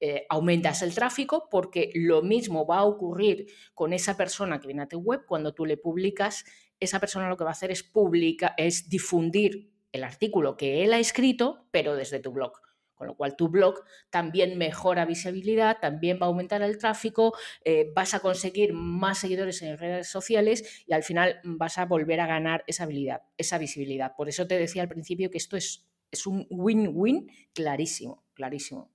Eh, 0.00 0.26
aumentas 0.28 0.82
el 0.82 0.94
tráfico 0.94 1.48
porque 1.50 1.90
lo 1.94 2.22
mismo 2.22 2.66
va 2.66 2.78
a 2.78 2.84
ocurrir 2.84 3.46
con 3.72 3.92
esa 3.92 4.16
persona 4.16 4.60
que 4.60 4.66
viene 4.66 4.82
a 4.82 4.88
tu 4.88 4.98
web 4.98 5.24
cuando 5.26 5.54
tú 5.54 5.64
le 5.64 5.76
publicas. 5.76 6.44
Esa 6.80 7.00
persona 7.00 7.28
lo 7.28 7.36
que 7.36 7.44
va 7.44 7.50
a 7.50 7.52
hacer 7.52 7.70
es, 7.70 7.82
publica, 7.82 8.54
es 8.58 8.88
difundir 8.88 9.72
el 9.92 10.04
artículo 10.04 10.56
que 10.56 10.82
él 10.82 10.92
ha 10.92 10.98
escrito, 10.98 11.68
pero 11.70 11.94
desde 11.94 12.18
tu 12.18 12.32
blog. 12.32 12.63
Con 13.04 13.08
lo 13.08 13.16
cual 13.16 13.36
tu 13.36 13.50
blog 13.50 13.84
también 14.08 14.56
mejora 14.56 15.04
visibilidad, 15.04 15.76
también 15.78 16.18
va 16.20 16.24
a 16.24 16.28
aumentar 16.30 16.62
el 16.62 16.78
tráfico, 16.78 17.34
eh, 17.62 17.92
vas 17.94 18.14
a 18.14 18.20
conseguir 18.20 18.72
más 18.72 19.18
seguidores 19.18 19.60
en 19.60 19.76
redes 19.76 20.08
sociales 20.08 20.84
y 20.86 20.94
al 20.94 21.02
final 21.02 21.38
vas 21.44 21.76
a 21.76 21.84
volver 21.84 22.20
a 22.20 22.26
ganar 22.26 22.64
esa 22.66 22.84
habilidad, 22.84 23.20
esa 23.36 23.58
visibilidad. 23.58 24.14
Por 24.16 24.30
eso 24.30 24.46
te 24.46 24.58
decía 24.58 24.80
al 24.80 24.88
principio 24.88 25.30
que 25.30 25.36
esto 25.36 25.58
es, 25.58 25.86
es 26.10 26.26
un 26.26 26.46
win-win 26.48 27.30
clarísimo, 27.52 28.24
clarísimo. 28.32 28.90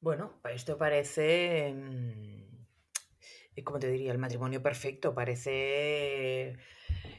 Bueno, 0.00 0.40
esto 0.54 0.78
parece, 0.78 1.74
mm, 1.74 3.64
¿cómo 3.64 3.80
te 3.80 3.90
diría? 3.90 4.12
El 4.12 4.18
matrimonio 4.18 4.62
perfecto, 4.62 5.16
parece 5.16 6.56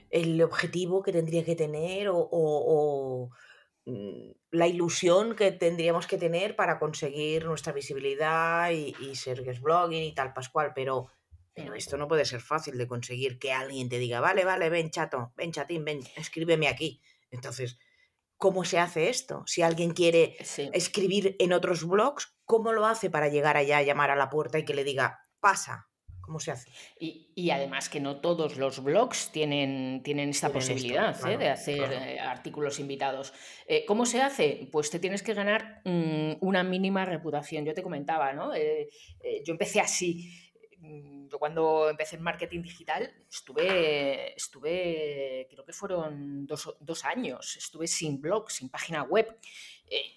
el 0.09 0.41
objetivo 0.41 1.03
que 1.03 1.11
tendría 1.11 1.43
que 1.43 1.57
tener 1.57 2.07
o 2.09 3.29
la 3.86 4.67
ilusión 4.67 5.36
que 5.36 5.51
tendríamos 5.51 6.07
que 6.07 6.17
tener 6.17 6.55
para 6.55 6.79
conseguir 6.79 7.45
nuestra 7.45 7.74
visibilidad 7.74 8.69
y, 8.71 9.15
ser 9.15 9.43
guest 9.43 9.62
blogging 9.62 10.03
y 10.03 10.13
tal, 10.13 10.33
Pascual, 10.33 10.74
pero, 10.75 11.07
pero 11.53 11.74
esto 11.74 11.98
no 11.98 12.07
puede 12.07 12.25
ser 12.25 12.41
fácil 12.41 12.77
de 12.77 12.88
conseguir 12.88 13.39
que 13.39 13.51
alguien 13.51 13.89
te 13.89 13.98
diga, 13.98 14.19
vale, 14.19 14.45
vale, 14.45 14.69
ven 14.69 14.91
chato, 14.91 15.33
ven 15.36 15.51
chatín, 15.51 15.86
ven, 15.86 16.01
escríbeme 16.15 16.67
aquí. 16.67 17.01
Entonces, 17.31 17.79
¿cómo 18.38 18.63
se 18.63 18.79
hace 18.79 19.09
esto? 19.09 19.43
Si 19.45 19.62
alguien 19.62 19.91
quiere 19.91 20.38
escribir 20.74 21.36
en 21.39 21.53
otros 21.53 21.83
blogs, 21.86 22.36
¿cómo 22.45 22.74
lo 22.74 22.86
hace 22.86 23.09
para 23.09 23.29
llegar 23.29 23.57
allá, 23.57 23.81
llamar 23.81 24.12
a 24.12 24.15
la 24.15 24.29
puerta 24.29 24.59
y 24.59 24.65
que 24.65 24.74
le 24.74 24.83
diga, 24.83 25.27
pasa? 25.39 25.88
¿Cómo 26.29 26.39
se 26.39 26.51
hace? 26.51 26.69
Y, 27.00 27.50
además 27.50 27.89
que 27.89 28.00
no 28.00 28.21
todos 28.21 28.57
los 28.57 28.83
blogs 28.83 29.31
tienen, 29.31 30.03
tienen 30.03 30.29
esta 30.29 30.53
posibilidad 30.53 31.17
¿eh? 31.27 31.39
de 31.39 31.50
hacer 31.50 31.91
eh, 31.91 32.19
artículos 32.19 32.79
invitados. 32.79 33.33
Eh, 33.65 33.83
¿Cómo 33.88 34.05
se 34.05 34.21
hace? 34.21 34.69
Pues 34.71 34.91
te 34.91 35.00
tienes 35.00 35.24
que 35.24 35.33
ganar 35.33 35.81
mm, 35.86 36.33
una 36.41 36.63
mínima 36.63 37.03
reputación. 37.03 37.65
Yo 37.65 37.74
te 37.74 37.81
comentaba, 37.81 38.31
¿no? 38.33 38.55
yo 38.55 39.51
empecé 39.51 39.79
así. 39.79 40.51
Mm, 40.77 41.29
yo 41.29 41.39
cuando 41.39 41.89
empecé 41.89 42.17
en 42.17 42.21
marketing 42.21 42.62
digital 42.62 43.12
estuve, 43.27 44.36
estuve 44.36 45.48
creo 45.50 45.65
que 45.65 45.74
fueron 45.74 46.45
dos, 46.45 46.75
dos 46.79 47.05
años, 47.05 47.57
estuve 47.57 47.88
sin 47.88 48.21
blog, 48.21 48.51
sin 48.51 48.69
página 48.69 49.01
web. 49.01 49.36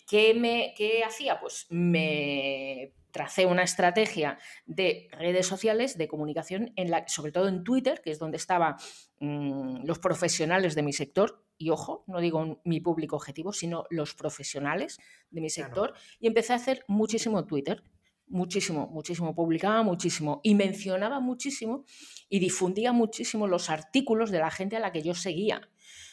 ¿qué, 0.07 0.35
me, 0.35 0.75
¿Qué 0.77 1.05
hacía? 1.05 1.41
Pues 1.41 1.65
me 1.71 2.93
tracé 3.13 3.47
una 3.47 3.63
estrategia 3.63 4.39
de 4.67 5.09
redes 5.13 5.47
sociales, 5.47 5.97
de 5.97 6.09
comunicación, 6.09 6.73
en 6.77 6.91
la, 6.91 7.07
sobre 7.07 7.31
todo 7.31 7.47
en 7.47 7.63
Twitter, 7.63 8.01
que 8.03 8.11
es 8.11 8.19
donde 8.19 8.39
estaban 8.39 8.77
mm, 9.21 9.85
los 9.85 9.99
profesionales 9.99 10.75
de 10.75 10.83
mi 10.83 10.93
sector, 10.93 11.45
y 11.59 11.71
ojo, 11.71 12.05
no 12.09 12.19
digo 12.19 12.61
mi 12.65 12.81
público 12.81 13.15
objetivo, 13.15 13.53
sino 13.53 13.85
los 13.91 14.15
profesionales 14.15 14.99
de 15.31 15.41
mi 15.41 15.51
sector, 15.51 15.95
y 16.19 16.27
empecé 16.27 16.55
a 16.55 16.57
hacer 16.57 16.85
muchísimo 16.89 17.45
Twitter, 17.47 17.85
muchísimo, 18.27 18.89
muchísimo, 18.89 19.35
publicaba 19.35 19.83
muchísimo 19.83 20.41
y 20.43 20.55
mencionaba 20.55 21.21
muchísimo 21.21 21.85
y 22.29 22.41
difundía 22.41 22.93
muchísimo 22.93 23.47
los 23.47 23.71
artículos 23.71 24.31
de 24.31 24.39
la 24.39 24.51
gente 24.51 24.77
a 24.77 24.81
la 24.81 24.91
que 24.91 25.03
yo 25.03 25.15
seguía. 25.15 25.69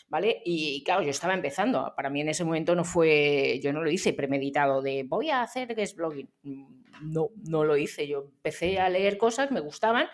¿Vale? 0.10 0.42
Y 0.44 0.84
claro, 0.84 1.04
yo 1.04 1.12
estaba 1.12 1.34
empezando. 1.34 1.94
Para 1.96 2.10
mí 2.10 2.22
en 2.22 2.30
ese 2.30 2.44
momento 2.44 2.76
no 2.76 2.84
fue, 2.84 3.60
yo 3.64 3.72
no 3.72 3.84
lo 3.84 3.92
hice 3.92 4.14
premeditado 4.14 4.82
de 4.82 5.04
voy 5.04 5.30
a 5.30 5.42
hacer 5.42 5.76
guest 5.76 5.96
blogging. 5.96 6.30
Mm, 6.44 6.80
no, 7.02 7.30
no 7.48 7.64
lo 7.64 7.78
hice. 7.78 8.08
Yo 8.08 8.32
empecé 8.36 8.80
a 8.80 8.90
leer 8.90 9.18
cosas, 9.18 9.52
me 9.52 9.60
gustaban 9.60 10.08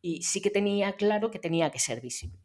y 0.00 0.22
sí 0.22 0.40
que 0.40 0.50
tenía 0.50 0.92
claro 0.94 1.30
que 1.30 1.38
tenía 1.38 1.70
que 1.70 1.78
ser 1.78 2.00
visible. 2.00 2.38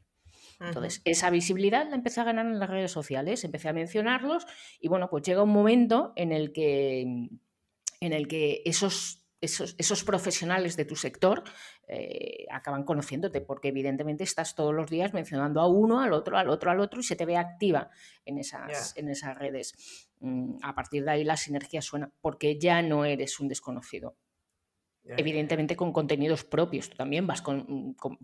Entonces, 0.60 1.02
esa 1.06 1.30
visibilidad 1.30 1.88
la 1.88 1.96
empecé 1.96 2.20
a 2.20 2.24
ganar 2.24 2.48
en 2.48 2.58
las 2.58 2.70
redes 2.70 2.92
sociales, 2.92 3.44
empecé 3.44 3.70
a 3.70 3.74
mencionarlos 3.74 4.48
y 4.80 4.88
bueno, 4.88 5.08
pues 5.08 5.24
llega 5.24 5.44
un 5.44 5.52
momento 5.52 6.14
en 6.16 6.32
el 6.32 6.52
que, 6.52 7.02
en 7.02 8.14
el 8.14 8.28
que 8.28 8.64
esos 8.66 9.27
esos, 9.40 10.04
profesionales 10.04 10.76
de 10.78 10.86
tu 10.86 10.96
sector 10.96 11.44
eh, 11.88 12.46
acaban 12.52 12.84
conociéndote, 12.84 13.42
porque 13.42 13.70
evidentemente 13.70 14.24
estás 14.24 14.56
todos 14.56 14.74
los 14.74 14.90
días 14.90 15.14
mencionando 15.14 15.62
a 15.62 15.68
uno, 15.68 16.02
al 16.02 16.14
otro, 16.14 16.38
al 16.38 16.50
otro, 16.50 16.72
al 16.72 16.80
otro, 16.80 17.00
y 17.00 17.04
se 17.04 17.16
te 17.16 17.26
ve 17.26 17.38
activa 17.38 17.90
en 18.26 18.40
esas, 18.40 18.98
en 18.98 19.10
esas 19.10 19.38
redes. 19.38 20.08
Mm, 20.20 20.58
a 20.64 20.74
partir 20.74 21.04
de 21.04 21.12
ahí 21.12 21.24
la 21.24 21.38
sinergia 21.38 21.82
suena, 21.82 22.12
porque 22.22 22.58
ya 22.60 22.82
no 22.82 23.06
eres 23.06 23.40
un 23.40 23.48
desconocido. 23.48 24.18
Evidentemente 25.16 25.78
con 25.78 25.94
contenidos 25.94 26.44
propios, 26.44 26.90
tú 26.90 26.98
también 26.98 27.26
vas 27.26 27.42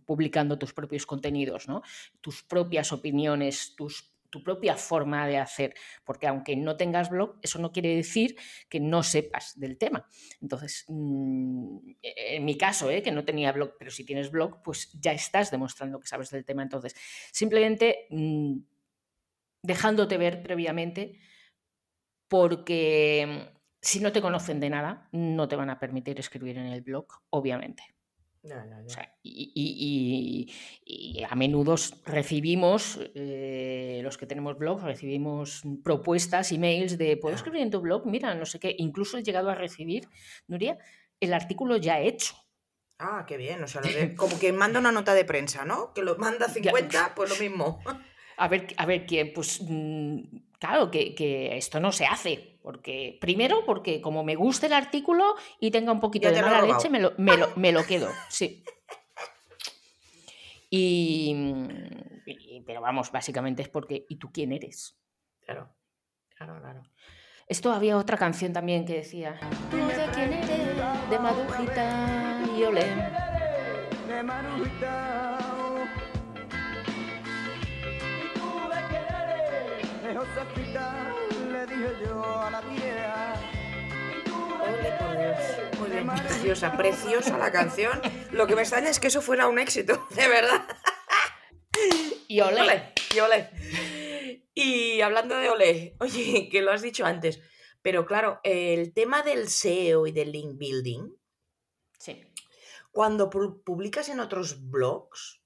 publicando 0.05 0.59
tus 0.59 0.73
propios 0.73 1.05
contenidos, 1.05 1.67
¿no? 1.69 1.81
tus 2.19 2.43
propias 2.43 2.91
opiniones, 2.91 3.73
tus 3.77 4.12
tu 4.33 4.41
propia 4.41 4.75
forma 4.75 5.27
de 5.27 5.37
hacer, 5.37 5.75
porque 6.03 6.25
aunque 6.25 6.55
no 6.55 6.75
tengas 6.75 7.11
blog, 7.11 7.37
eso 7.43 7.59
no 7.59 7.71
quiere 7.71 7.95
decir 7.95 8.35
que 8.67 8.79
no 8.79 9.03
sepas 9.03 9.59
del 9.59 9.77
tema. 9.77 10.07
Entonces, 10.41 10.85
mm, 10.87 11.77
en 12.01 12.43
mi 12.43 12.57
caso, 12.57 12.89
¿eh? 12.89 13.03
que 13.03 13.11
no 13.11 13.23
tenía 13.25 13.51
blog, 13.51 13.75
pero 13.77 13.91
si 13.91 14.03
tienes 14.03 14.31
blog, 14.31 14.63
pues 14.63 14.91
ya 14.99 15.11
estás 15.11 15.51
demostrando 15.51 15.99
que 15.99 16.07
sabes 16.07 16.31
del 16.31 16.45
tema. 16.45 16.63
Entonces, 16.63 16.95
simplemente 17.31 18.07
mm, 18.09 18.57
dejándote 19.61 20.17
ver 20.17 20.41
previamente, 20.41 21.19
porque 22.27 23.51
si 23.81 23.99
no 23.99 24.11
te 24.11 24.21
conocen 24.21 24.59
de 24.59 24.71
nada, 24.71 25.09
no 25.11 25.47
te 25.47 25.55
van 25.55 25.69
a 25.69 25.79
permitir 25.79 26.19
escribir 26.19 26.57
en 26.57 26.65
el 26.65 26.81
blog, 26.81 27.05
obviamente 27.29 27.92
y, 29.23 30.53
a 31.29 31.35
menudo 31.35 31.75
recibimos, 32.05 32.99
eh, 33.15 34.01
los 34.03 34.17
que 34.17 34.25
tenemos 34.25 34.57
blog, 34.57 34.83
recibimos 34.83 35.63
propuestas, 35.83 36.51
emails 36.51 36.97
de, 36.97 37.17
¿puedo 37.17 37.35
escribir 37.35 37.61
en 37.61 37.71
tu 37.71 37.79
blog? 37.81 38.05
Mira, 38.05 38.35
no 38.35 38.45
sé 38.45 38.59
qué. 38.59 38.75
Incluso 38.77 39.17
he 39.17 39.23
llegado 39.23 39.49
a 39.49 39.55
recibir, 39.55 40.09
Nuria, 40.47 40.77
el 41.19 41.33
artículo 41.33 41.77
ya 41.77 41.99
hecho. 41.99 42.35
Ah, 42.99 43.25
qué 43.27 43.37
bien. 43.37 43.63
O 43.63 43.67
sea, 43.67 43.81
como 44.15 44.37
que 44.39 44.51
manda 44.53 44.79
una 44.79 44.91
nota 44.91 45.13
de 45.13 45.25
prensa, 45.25 45.65
¿no? 45.65 45.93
Que 45.93 46.01
lo 46.01 46.17
manda 46.17 46.49
50, 46.49 47.13
pues 47.15 47.29
lo 47.29 47.35
mismo. 47.37 47.81
A 48.35 48.47
ver, 48.47 48.73
a 48.77 48.87
ver 48.87 49.05
quién, 49.05 49.31
pues 49.31 49.61
mm, 49.61 50.21
claro, 50.59 50.89
que, 50.89 51.55
esto 51.55 51.79
no 51.79 51.91
se 51.91 52.05
hace. 52.05 52.52
Porque, 52.63 53.17
primero, 53.19 53.65
porque 53.65 53.99
como 53.99 54.23
me 54.23 54.35
gusta 54.35 54.67
el 54.67 54.73
artículo 54.73 55.35
y 55.59 55.69
tenga 55.69 55.91
un 55.91 55.99
poquito 55.99 56.31
de 56.31 56.41
mala 56.41 56.61
leche, 56.61 56.89
me 56.89 57.01
lo, 57.01 57.11
me, 57.17 57.35
lo, 57.35 57.49
me 57.57 57.73
lo 57.73 57.85
quedo. 57.85 58.09
Sí. 58.29 58.63
Y, 60.69 61.35
pero 62.65 62.79
vamos, 62.79 63.11
básicamente 63.11 63.61
es 63.61 63.69
porque, 63.69 64.05
¿y 64.07 64.15
tú 64.15 64.31
quién 64.31 64.53
eres? 64.53 64.97
Claro, 65.41 65.75
claro, 66.37 66.59
claro. 66.61 66.83
Esto 67.47 67.73
había 67.73 67.97
otra 67.97 68.17
canción 68.17 68.53
también 68.53 68.85
que 68.85 68.93
decía, 68.93 69.37
tú 69.69 69.75
no 69.75 69.89
sé 69.89 70.07
quién 70.13 70.31
eres, 70.31 71.09
de 71.09 71.19
madujita 71.19 72.43
y 72.57 72.63
olé. 72.63 72.85
De 74.07 74.23
madujita. 74.23 75.37
Oh. 75.51 76.03
Josefita 80.13 81.22
dije 81.75 82.05
yo 82.05 82.23
a 82.23 82.51
la 82.51 82.61
vieja. 82.61 83.33
Ole, 84.61 84.91
por 84.99 85.17
Dios. 85.17 85.79
Muy 85.79 85.89
bien, 85.89 86.07
preciosa, 86.07 86.77
preciosa 86.77 87.37
la 87.37 87.51
canción. 87.51 88.01
Lo 88.31 88.47
que 88.47 88.55
me 88.55 88.61
extraña 88.61 88.89
es 88.89 88.99
que 88.99 89.07
eso 89.07 89.21
fuera 89.21 89.47
un 89.47 89.59
éxito, 89.59 90.07
de 90.15 90.27
verdad. 90.27 90.67
Y 92.27 92.41
ole. 92.41 92.93
y 93.13 93.19
ole. 93.19 93.49
Y 94.53 95.01
hablando 95.01 95.35
de 95.35 95.49
ole, 95.49 95.95
oye, 95.99 96.49
que 96.49 96.61
lo 96.61 96.71
has 96.71 96.81
dicho 96.81 97.05
antes, 97.05 97.41
pero 97.81 98.05
claro, 98.05 98.39
el 98.43 98.93
tema 98.93 99.23
del 99.23 99.49
SEO 99.49 100.05
y 100.07 100.11
del 100.11 100.31
link 100.31 100.57
building. 100.57 101.09
Sí. 101.97 102.23
Cuando 102.91 103.29
publicas 103.29 104.09
en 104.09 104.19
otros 104.19 104.69
blogs, 104.69 105.41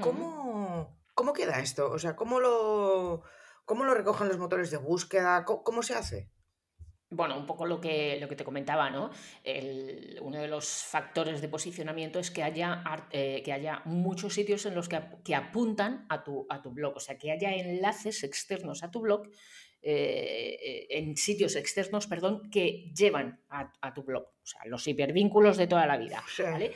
¿cómo, 0.00 1.00
¿cómo 1.14 1.32
queda 1.32 1.58
esto? 1.58 1.90
O 1.90 1.98
sea, 1.98 2.14
¿cómo 2.14 2.38
lo, 2.38 3.24
cómo 3.64 3.84
lo 3.84 3.94
recogen 3.94 4.28
los 4.28 4.38
motores 4.38 4.70
de 4.70 4.76
búsqueda? 4.76 5.44
¿Cómo, 5.44 5.82
se 5.82 5.94
hace? 5.94 6.30
Bueno, 7.10 7.36
un 7.38 7.46
poco 7.46 7.66
lo 7.66 7.80
que, 7.80 8.18
lo 8.20 8.28
que 8.28 8.36
te 8.36 8.44
comentaba, 8.44 8.88
¿no? 8.88 9.10
uno 10.22 10.40
de 10.40 10.48
los 10.48 10.66
factores 10.66 11.40
de 11.40 11.48
posicionamiento 11.48 12.18
es 12.18 12.30
que 12.30 12.42
haya, 12.42 12.82
eh, 13.10 13.42
que 13.44 13.52
haya 13.52 13.82
muchos 13.84 14.34
sitios 14.34 14.64
en 14.66 14.74
los 14.74 14.88
que, 14.88 15.00
que 15.24 15.34
apuntan 15.34 16.06
a 16.08 16.24
tu, 16.24 16.46
a 16.48 16.62
tu 16.62 16.70
blog, 16.70 16.96
o 16.96 17.00
sea, 17.00 17.18
que 17.18 17.30
haya 17.30 17.54
enlaces 17.54 18.24
externos 18.24 18.82
a 18.82 18.90
tu 18.90 19.00
blog 19.00 19.28
eh, 19.84 20.86
en 20.90 21.16
sitios 21.16 21.56
externos, 21.56 22.06
perdón, 22.06 22.48
que 22.52 22.92
llevan 22.96 23.40
a, 23.48 23.92
tu 23.92 24.04
blog. 24.04 24.22
O 24.22 24.46
sea, 24.46 24.60
los 24.66 24.86
hipervínculos 24.86 25.56
de 25.56 25.66
toda 25.66 25.86
la 25.86 25.96
vida. 25.96 26.22
¿vale? 26.38 26.72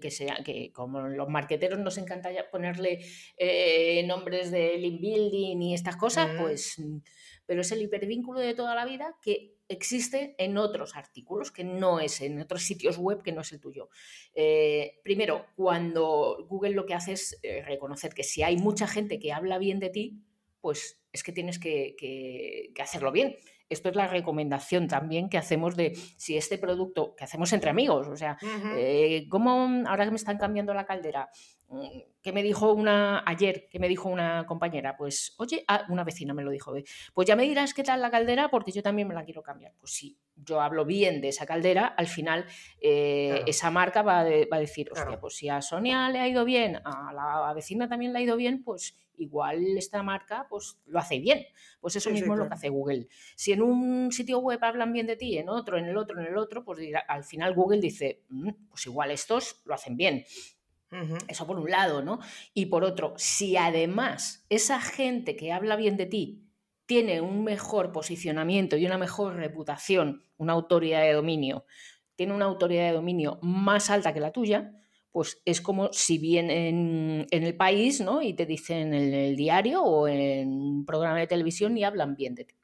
que, 0.00 0.10
sea, 0.10 0.36
que 0.42 0.72
como 0.72 1.02
los 1.02 1.28
marqueteros 1.28 1.78
nos 1.78 1.98
encanta 1.98 2.30
ponerle 2.50 3.04
eh, 3.36 4.02
nombres 4.06 4.50
de 4.50 4.78
link 4.78 5.02
building 5.02 5.60
y 5.60 5.74
estas 5.74 5.96
cosas, 5.96 6.30
pues. 6.38 6.82
Pero 7.44 7.60
es 7.60 7.72
el 7.72 7.82
hipervínculo 7.82 8.40
de 8.40 8.54
toda 8.54 8.74
la 8.74 8.86
vida 8.86 9.16
que 9.20 9.56
existe 9.68 10.34
en 10.38 10.56
otros 10.56 10.96
artículos, 10.96 11.50
que 11.50 11.64
no 11.64 12.00
es 12.00 12.22
en 12.22 12.40
otros 12.40 12.62
sitios 12.62 12.96
web 12.96 13.22
que 13.22 13.32
no 13.32 13.42
es 13.42 13.52
el 13.52 13.60
tuyo. 13.60 13.90
Eh, 14.34 15.00
primero, 15.02 15.46
cuando 15.56 16.46
Google 16.48 16.70
lo 16.70 16.86
que 16.86 16.94
hace 16.94 17.12
es 17.12 17.38
reconocer 17.66 18.14
que 18.14 18.22
si 18.22 18.42
hay 18.42 18.56
mucha 18.56 18.86
gente 18.86 19.18
que 19.18 19.32
habla 19.32 19.58
bien 19.58 19.78
de 19.78 19.90
ti, 19.90 20.24
pues 20.60 21.00
es 21.12 21.22
que 21.22 21.32
tienes 21.32 21.58
que, 21.58 22.72
hacerlo 22.80 23.12
bien. 23.12 23.36
Esto 23.68 23.88
es 23.88 23.94
la 23.94 24.08
recomendación 24.08 24.88
también 24.88 25.28
que 25.28 25.38
hacemos 25.38 25.76
de 25.76 25.94
si 26.16 26.36
este 26.36 26.58
producto, 26.58 27.14
que 27.16 27.24
hacemos 27.24 27.52
entre 27.52 27.70
amigos, 27.70 28.08
o 28.08 28.16
sea, 28.16 28.36
eh, 28.76 29.26
¿cómo 29.28 29.84
ahora 29.86 30.04
que 30.04 30.10
me 30.10 30.16
están 30.16 30.38
cambiando 30.38 30.74
la 30.74 30.86
caldera? 30.86 31.30
Mm, 31.70 32.00
que 32.20 32.32
me 32.32 32.42
dijo 32.42 32.72
una 32.72 33.22
ayer, 33.24 33.68
que 33.70 33.78
me 33.78 33.88
dijo 33.88 34.08
una 34.08 34.44
compañera, 34.44 34.96
pues, 34.96 35.34
oye, 35.38 35.64
ah, 35.68 35.86
una 35.88 36.02
vecina 36.02 36.34
me 36.34 36.42
lo 36.42 36.50
dijo, 36.50 36.74
pues 37.14 37.28
ya 37.28 37.36
me 37.36 37.44
dirás 37.44 37.72
qué 37.74 37.84
tal 37.84 38.02
la 38.02 38.10
caldera 38.10 38.50
porque 38.50 38.72
yo 38.72 38.82
también 38.82 39.06
me 39.06 39.14
la 39.14 39.24
quiero 39.24 39.42
cambiar. 39.42 39.72
Pues 39.78 39.92
sí, 39.92 40.18
yo 40.34 40.60
hablo 40.60 40.84
bien 40.84 41.20
de 41.20 41.28
esa 41.28 41.46
caldera, 41.46 41.86
al 41.86 42.08
final 42.08 42.44
eh, 42.80 43.44
esa 43.46 43.70
marca 43.70 44.02
va, 44.02 44.20
a 44.20 44.24
decir, 44.24 44.90
hostia, 44.92 45.20
pues 45.20 45.36
si 45.36 45.48
a 45.48 45.62
Sonia 45.62 46.10
le 46.10 46.18
ha 46.18 46.28
ido 46.28 46.44
bien, 46.44 46.80
a 46.84 47.12
la 47.12 47.54
vecina 47.54 47.88
también 47.88 48.12
le 48.12 48.18
ha 48.18 48.22
ido 48.22 48.36
bien, 48.36 48.64
pues 48.64 48.98
igual 49.16 49.64
esta 49.76 50.02
marca 50.02 50.46
pues 50.48 50.78
lo 50.86 50.98
hace 50.98 51.20
bien. 51.20 51.46
Pues 51.80 51.94
eso 51.96 52.10
mismo 52.10 52.34
es 52.34 52.40
lo 52.40 52.48
que 52.48 52.54
hace 52.54 52.68
Google. 52.68 53.06
Si 53.36 53.52
en 53.52 53.62
un 53.62 54.10
sitio 54.10 54.40
web 54.40 54.58
hablan 54.62 54.92
bien 54.92 55.06
de 55.06 55.16
ti, 55.16 55.38
en 55.38 55.48
otro, 55.48 55.78
en 55.78 55.84
el 55.84 55.96
otro, 55.96 56.20
en 56.20 56.26
el 56.26 56.36
otro, 56.36 56.64
pues 56.64 56.80
al 57.06 57.24
final 57.24 57.54
Google 57.54 57.80
dice, 57.80 58.24
mm, 58.28 58.50
pues 58.70 58.86
igual 58.86 59.10
estos 59.10 59.62
lo 59.64 59.74
hacen 59.74 59.96
bien. 59.96 60.24
Eso 61.28 61.46
por 61.46 61.58
un 61.60 61.70
lado, 61.70 62.02
¿no? 62.02 62.18
Y 62.52 62.66
por 62.66 62.82
otro, 62.82 63.14
si 63.16 63.56
además 63.56 64.44
esa 64.48 64.80
gente 64.80 65.36
que 65.36 65.52
habla 65.52 65.76
bien 65.76 65.96
de 65.96 66.06
ti 66.06 66.42
tiene 66.86 67.20
un 67.20 67.44
mejor 67.44 67.92
posicionamiento 67.92 68.76
y 68.76 68.86
una 68.86 68.98
mejor 68.98 69.36
reputación, 69.36 70.24
una 70.36 70.52
autoridad 70.52 71.02
de 71.02 71.12
dominio, 71.12 71.64
tiene 72.16 72.34
una 72.34 72.46
autoridad 72.46 72.88
de 72.88 72.94
dominio 72.94 73.38
más 73.42 73.88
alta 73.88 74.12
que 74.12 74.18
la 74.18 74.32
tuya, 74.32 74.72
pues 75.12 75.40
es 75.44 75.60
como 75.60 75.92
si 75.92 76.18
vienen 76.18 77.26
en 77.30 77.42
el 77.44 77.56
país 77.56 78.00
¿no? 78.00 78.22
y 78.22 78.34
te 78.34 78.46
dicen 78.46 78.92
en 78.92 79.14
el 79.14 79.36
diario 79.36 79.82
o 79.82 80.08
en 80.08 80.48
un 80.48 80.84
programa 80.84 81.18
de 81.18 81.26
televisión 81.26 81.76
y 81.78 81.84
hablan 81.84 82.16
bien 82.16 82.34
de 82.34 82.44
ti. 82.44 82.56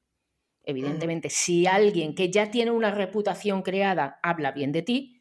Evidentemente, 0.62 1.30
si 1.30 1.66
alguien 1.66 2.14
que 2.14 2.30
ya 2.30 2.50
tiene 2.50 2.72
una 2.72 2.90
reputación 2.90 3.62
creada 3.62 4.18
habla 4.22 4.50
bien 4.50 4.72
de 4.72 4.82
ti, 4.82 5.15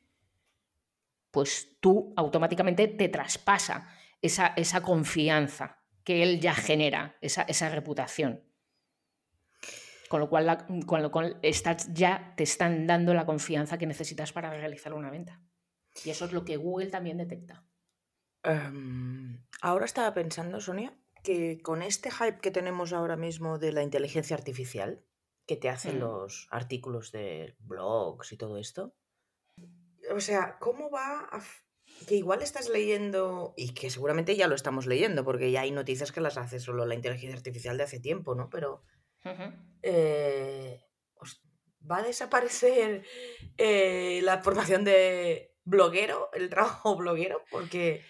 pues 1.36 1.76
tú 1.82 2.14
automáticamente 2.16 2.88
te 2.88 3.10
traspasa 3.10 3.90
esa, 4.22 4.54
esa 4.56 4.82
confianza 4.82 5.84
que 6.06 6.24
él 6.24 6.40
ya 6.40 6.56
genera, 6.56 7.18
esa, 7.20 7.42
esa 7.42 7.68
reputación. 7.68 8.42
Con 10.08 10.22
lo 10.22 10.30
cual, 10.30 10.66
con 10.86 11.02
lo 11.02 11.12
cual 11.12 11.38
estás, 11.42 11.94
ya 11.94 12.34
te 12.38 12.44
están 12.44 12.88
dando 12.88 13.14
la 13.14 13.26
confianza 13.26 13.78
que 13.78 13.86
necesitas 13.86 14.32
para 14.32 14.50
realizar 14.50 14.94
una 14.94 15.12
venta. 15.12 15.42
Y 16.06 16.10
eso 16.10 16.24
es 16.24 16.32
lo 16.32 16.46
que 16.46 16.56
Google 16.56 16.88
también 16.88 17.18
detecta. 17.18 17.66
Em, 18.42 19.44
ahora 19.60 19.84
estaba 19.84 20.14
pensando, 20.14 20.62
Sonia, 20.62 20.98
que 21.22 21.62
con 21.62 21.82
este 21.82 22.12
hype 22.12 22.40
que 22.40 22.52
tenemos 22.52 22.94
ahora 22.94 23.18
mismo 23.18 23.60
de 23.60 23.74
la 23.74 23.84
inteligencia 23.84 24.38
artificial, 24.38 25.04
que 25.46 25.58
te 25.58 25.68
hacen 25.68 25.98
mm. 25.98 26.00
los 26.00 26.48
artículos 26.50 27.12
de 27.12 27.58
blogs 27.60 28.32
y 28.32 28.38
todo 28.38 28.58
esto, 28.58 28.96
o 30.14 30.20
sea, 30.20 30.58
¿cómo 30.60 30.90
va 30.90 31.28
a... 31.32 31.42
Que 32.08 32.16
igual 32.16 32.42
estás 32.42 32.70
leyendo, 32.70 33.54
y 33.56 33.74
que 33.74 33.90
seguramente 33.90 34.36
ya 34.36 34.48
lo 34.48 34.56
estamos 34.56 34.86
leyendo, 34.86 35.24
porque 35.24 35.52
ya 35.52 35.62
hay 35.62 35.72
noticias 35.72 36.12
que 36.12 36.20
las 36.20 36.38
hace 36.38 36.60
solo 36.60 36.86
la 36.86 36.96
inteligencia 36.96 37.38
artificial 37.38 37.78
de 37.78 37.84
hace 37.84 38.00
tiempo, 38.00 38.36
¿no? 38.36 38.50
Pero 38.50 38.84
eh, 39.82 40.82
va 41.90 41.98
a 41.98 42.04
desaparecer 42.04 43.06
eh, 43.58 44.20
la 44.24 44.42
formación 44.44 44.84
de 44.84 45.56
bloguero, 45.64 46.30
el 46.34 46.50
trabajo 46.50 46.96
bloguero, 46.98 47.44
porque... 47.50 48.04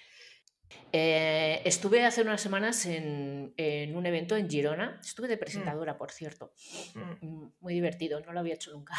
Eh, 0.92 1.62
estuve 1.66 2.06
hace 2.06 2.22
unas 2.22 2.40
semanas 2.40 2.86
en, 2.86 3.54
un 3.96 4.06
evento 4.06 4.38
en 4.38 4.50
Girona, 4.50 4.98
estuve 5.04 5.28
de 5.28 5.36
mm. 5.36 5.40
presentadora, 5.40 5.98
por 5.98 6.12
cierto, 6.12 6.54
mm. 6.94 7.26
Mm, 7.26 7.52
muy 7.60 7.74
divertido, 7.74 8.22
no 8.22 8.32
lo 8.32 8.40
había 8.40 8.54
hecho 8.54 8.72
nunca, 8.72 8.94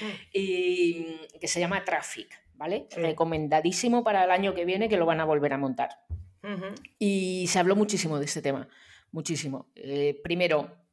y 0.32 1.18
que 1.38 1.46
se 1.46 1.60
llama 1.60 1.84
Traffic, 1.84 2.28
¿vale? 2.54 2.88
Recomendadísimo 2.96 4.02
para 4.02 4.24
el 4.24 4.30
año 4.30 4.54
que 4.54 4.64
viene 4.64 4.88
que 4.88 4.96
lo 4.96 5.04
van 5.04 5.20
a 5.20 5.24
volver 5.24 5.52
a 5.52 5.58
montar. 5.58 5.90
Y 6.98 7.46
se 7.48 7.58
habló 7.58 7.74
muchísimo 7.74 8.18
de 8.18 8.24
este 8.24 8.40
tema, 8.40 8.68
muchísimo. 9.10 9.68
Eh, 9.74 10.20
primero, 10.22 10.86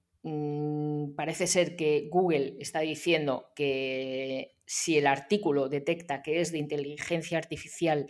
parece 1.15 1.47
ser 1.47 1.75
que 1.75 2.09
Google 2.09 2.57
está 2.59 2.79
diciendo 2.79 3.51
que 3.55 4.57
si 4.65 4.97
el 4.97 5.07
artículo 5.07 5.69
detecta 5.69 6.21
que 6.21 6.41
es 6.41 6.51
de 6.51 6.57
inteligencia 6.57 7.37
artificial, 7.37 8.07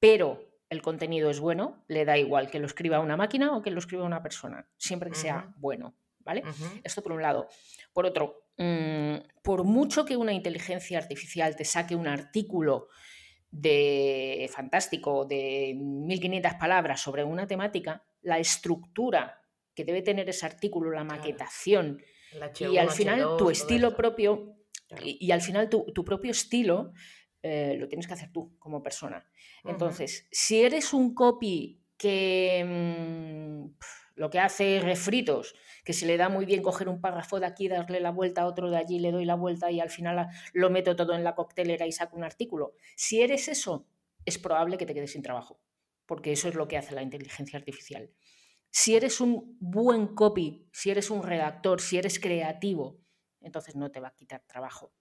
pero 0.00 0.51
el 0.72 0.80
contenido 0.80 1.28
es 1.28 1.38
bueno, 1.38 1.84
le 1.86 2.06
da 2.06 2.16
igual 2.16 2.50
que 2.50 2.58
lo 2.58 2.66
escriba 2.66 2.98
una 2.98 3.16
máquina 3.16 3.54
o 3.54 3.62
que 3.62 3.70
lo 3.70 3.78
escriba 3.78 4.04
una 4.04 4.22
persona, 4.22 4.66
siempre 4.78 5.10
que 5.10 5.16
sea 5.16 5.52
bueno, 5.58 5.94
¿vale? 6.20 6.42
Esto 6.82 7.02
por 7.02 7.12
un 7.12 7.20
lado. 7.20 7.46
Por 7.92 8.06
otro, 8.06 8.46
mm, 8.56 9.16
por 9.42 9.64
mucho 9.64 10.06
que 10.06 10.16
una 10.16 10.32
inteligencia 10.32 10.98
artificial 10.98 11.56
te 11.56 11.66
saque 11.66 11.94
un 11.94 12.08
artículo 12.08 12.88
de 13.50 14.50
fantástico 14.50 15.26
de 15.26 15.74
1500 15.76 16.54
palabras 16.54 17.02
sobre 17.02 17.22
una 17.22 17.46
temática, 17.46 18.02
la 18.22 18.38
estructura 18.38 19.42
que 19.74 19.84
debe 19.84 20.00
tener 20.00 20.26
ese 20.30 20.46
artículo, 20.46 20.90
la 20.90 21.04
maquetación 21.04 22.02
y 22.58 22.78
al 22.78 22.90
final 22.90 23.36
tu 23.36 23.50
estilo 23.50 23.94
propio 23.94 24.56
y, 25.02 25.30
al 25.32 25.42
final 25.42 25.68
tu, 25.68 26.04
propio 26.04 26.30
estilo 26.30 26.92
eh, 27.42 27.76
lo 27.78 27.88
tienes 27.88 28.06
que 28.06 28.14
hacer 28.14 28.30
tú 28.30 28.56
como 28.58 28.82
persona. 28.82 29.26
Entonces, 29.64 30.28
si 30.30 30.62
eres 30.62 30.92
un 30.92 31.12
copy 31.12 31.82
que 31.96 32.64
mm, 32.64 33.74
lo 34.14 34.30
que 34.30 34.38
hace 34.38 34.80
refritos, 34.80 35.54
que 35.84 35.92
se 35.92 36.06
le 36.06 36.16
da 36.16 36.28
muy 36.28 36.44
bien 36.46 36.62
coger 36.62 36.88
un 36.88 37.00
párrafo 37.00 37.40
de 37.40 37.46
aquí, 37.46 37.66
darle 37.66 37.98
la 37.98 38.12
vuelta 38.12 38.42
a 38.42 38.46
otro 38.46 38.70
de 38.70 38.76
allí, 38.76 39.00
le 39.00 39.10
doy 39.10 39.24
la 39.24 39.34
vuelta 39.34 39.70
y 39.72 39.80
al 39.80 39.90
final 39.90 40.28
lo 40.52 40.70
meto 40.70 40.94
todo 40.94 41.14
en 41.14 41.24
la 41.24 41.34
coctelera 41.34 41.86
y 41.86 41.92
saco 41.92 42.16
un 42.16 42.24
artículo. 42.24 42.74
Si 42.94 43.22
eres 43.22 43.48
eso, 43.48 43.86
es 44.24 44.38
probable 44.38 44.78
que 44.78 44.86
te 44.86 44.94
quedes 44.94 45.12
sin 45.12 45.22
trabajo, 45.22 45.60
porque 46.06 46.30
eso 46.30 46.48
es 46.48 46.54
lo 46.54 46.68
que 46.68 46.76
hace 46.76 46.94
la 46.94 47.02
inteligencia 47.02 47.58
artificial. 47.58 48.10
Si 48.70 48.94
eres 48.94 49.20
un 49.20 49.56
buen 49.60 50.14
copy, 50.14 50.68
si 50.72 50.90
eres 50.90 51.10
un 51.10 51.22
redactor, 51.24 51.80
si 51.80 51.98
eres 51.98 52.20
creativo, 52.20 53.00
entonces 53.40 53.74
no 53.74 53.90
te 53.90 53.98
va 53.98 54.08
a 54.08 54.14
quitar 54.14 54.44
trabajo 54.46 54.92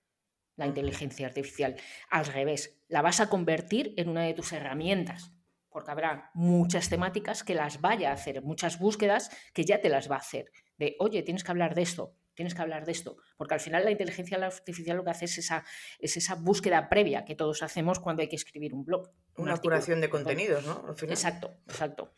la 0.56 0.68
inteligencia 0.68 1.28
artificial. 1.28 1.76
Al 2.10 2.26
revés, 2.26 2.78
la 2.88 3.02
vas 3.02 3.20
a 3.20 3.30
convertir 3.30 3.94
en 3.98 4.10
una 4.10 4.24
de 4.24 4.34
tus 4.34 4.52
herramientas, 4.52 5.32
porque 5.70 5.92
habrá 5.92 6.32
muchas 6.34 6.90
temáticas 6.90 7.44
que 7.44 7.56
las 7.56 7.82
vaya 7.82 8.10
a 8.10 8.14
hacer, 8.14 8.42
muchas 8.44 8.80
búsquedas 8.80 9.30
que 9.54 9.64
ya 9.64 9.82
te 9.82 9.90
las 9.90 10.10
va 10.10 10.16
a 10.16 10.20
hacer. 10.20 10.52
De, 10.78 10.96
oye, 11.00 11.24
tienes 11.24 11.44
que 11.44 11.52
hablar 11.52 11.76
de 11.76 11.84
esto, 11.84 12.16
tienes 12.34 12.54
que 12.54 12.62
hablar 12.62 12.86
de 12.86 12.92
esto, 12.92 13.18
porque 13.38 13.54
al 13.54 13.60
final 13.60 13.86
la 13.86 13.92
inteligencia 13.92 14.38
artificial 14.38 14.98
lo 14.98 15.04
que 15.04 15.12
hace 15.12 15.26
es 15.26 15.38
esa, 15.38 15.64
es 16.00 16.18
esa 16.18 16.36
búsqueda 16.36 16.90
previa 16.90 17.24
que 17.24 17.36
todos 17.36 17.64
hacemos 17.64 18.00
cuando 18.00 18.22
hay 18.22 18.28
que 18.28 18.36
escribir 18.36 18.74
un 18.74 18.84
blog. 18.84 19.10
una 19.38 19.58
curación 19.58 20.02
de 20.02 20.10
contenidos, 20.10 20.66
¿no? 20.66 20.94
Exacto, 21.08 21.56
exacto. 21.68 22.14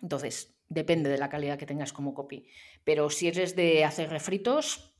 Entonces, 0.00 0.54
Depende 0.70 1.10
de 1.10 1.18
la 1.18 1.28
calidad 1.28 1.58
que 1.58 1.66
tengas 1.66 1.92
como 1.92 2.14
copy. 2.14 2.46
Pero 2.84 3.10
si 3.10 3.26
eres 3.26 3.56
de 3.56 3.84
hacer 3.84 4.08
refritos, 4.08 4.94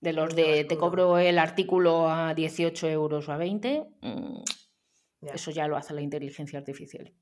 de 0.00 0.12
los 0.12 0.34
de 0.34 0.64
te 0.64 0.76
cobro 0.76 1.18
el 1.18 1.38
artículo 1.38 2.08
a 2.08 2.34
18 2.34 2.88
euros 2.88 3.28
o 3.28 3.32
a 3.32 3.36
20, 3.36 3.86
mm, 4.00 4.42
eso 5.34 5.50
ya 5.50 5.66
lo 5.68 5.76
hace 5.76 5.94
la 5.94 6.02
inteligencia 6.02 6.58
artificial. 6.58 7.12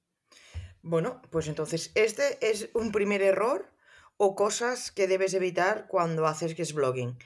Bueno, 0.82 1.22
pues 1.30 1.48
entonces 1.48 1.92
este 1.94 2.38
es 2.50 2.70
un 2.74 2.92
primer 2.92 3.22
error 3.22 3.72
o 4.16 4.34
cosas 4.34 4.92
que 4.92 5.08
debes 5.08 5.34
evitar 5.34 5.86
cuando 5.88 6.26
haces 6.26 6.54
guest 6.54 6.72
blogging. 6.72 7.16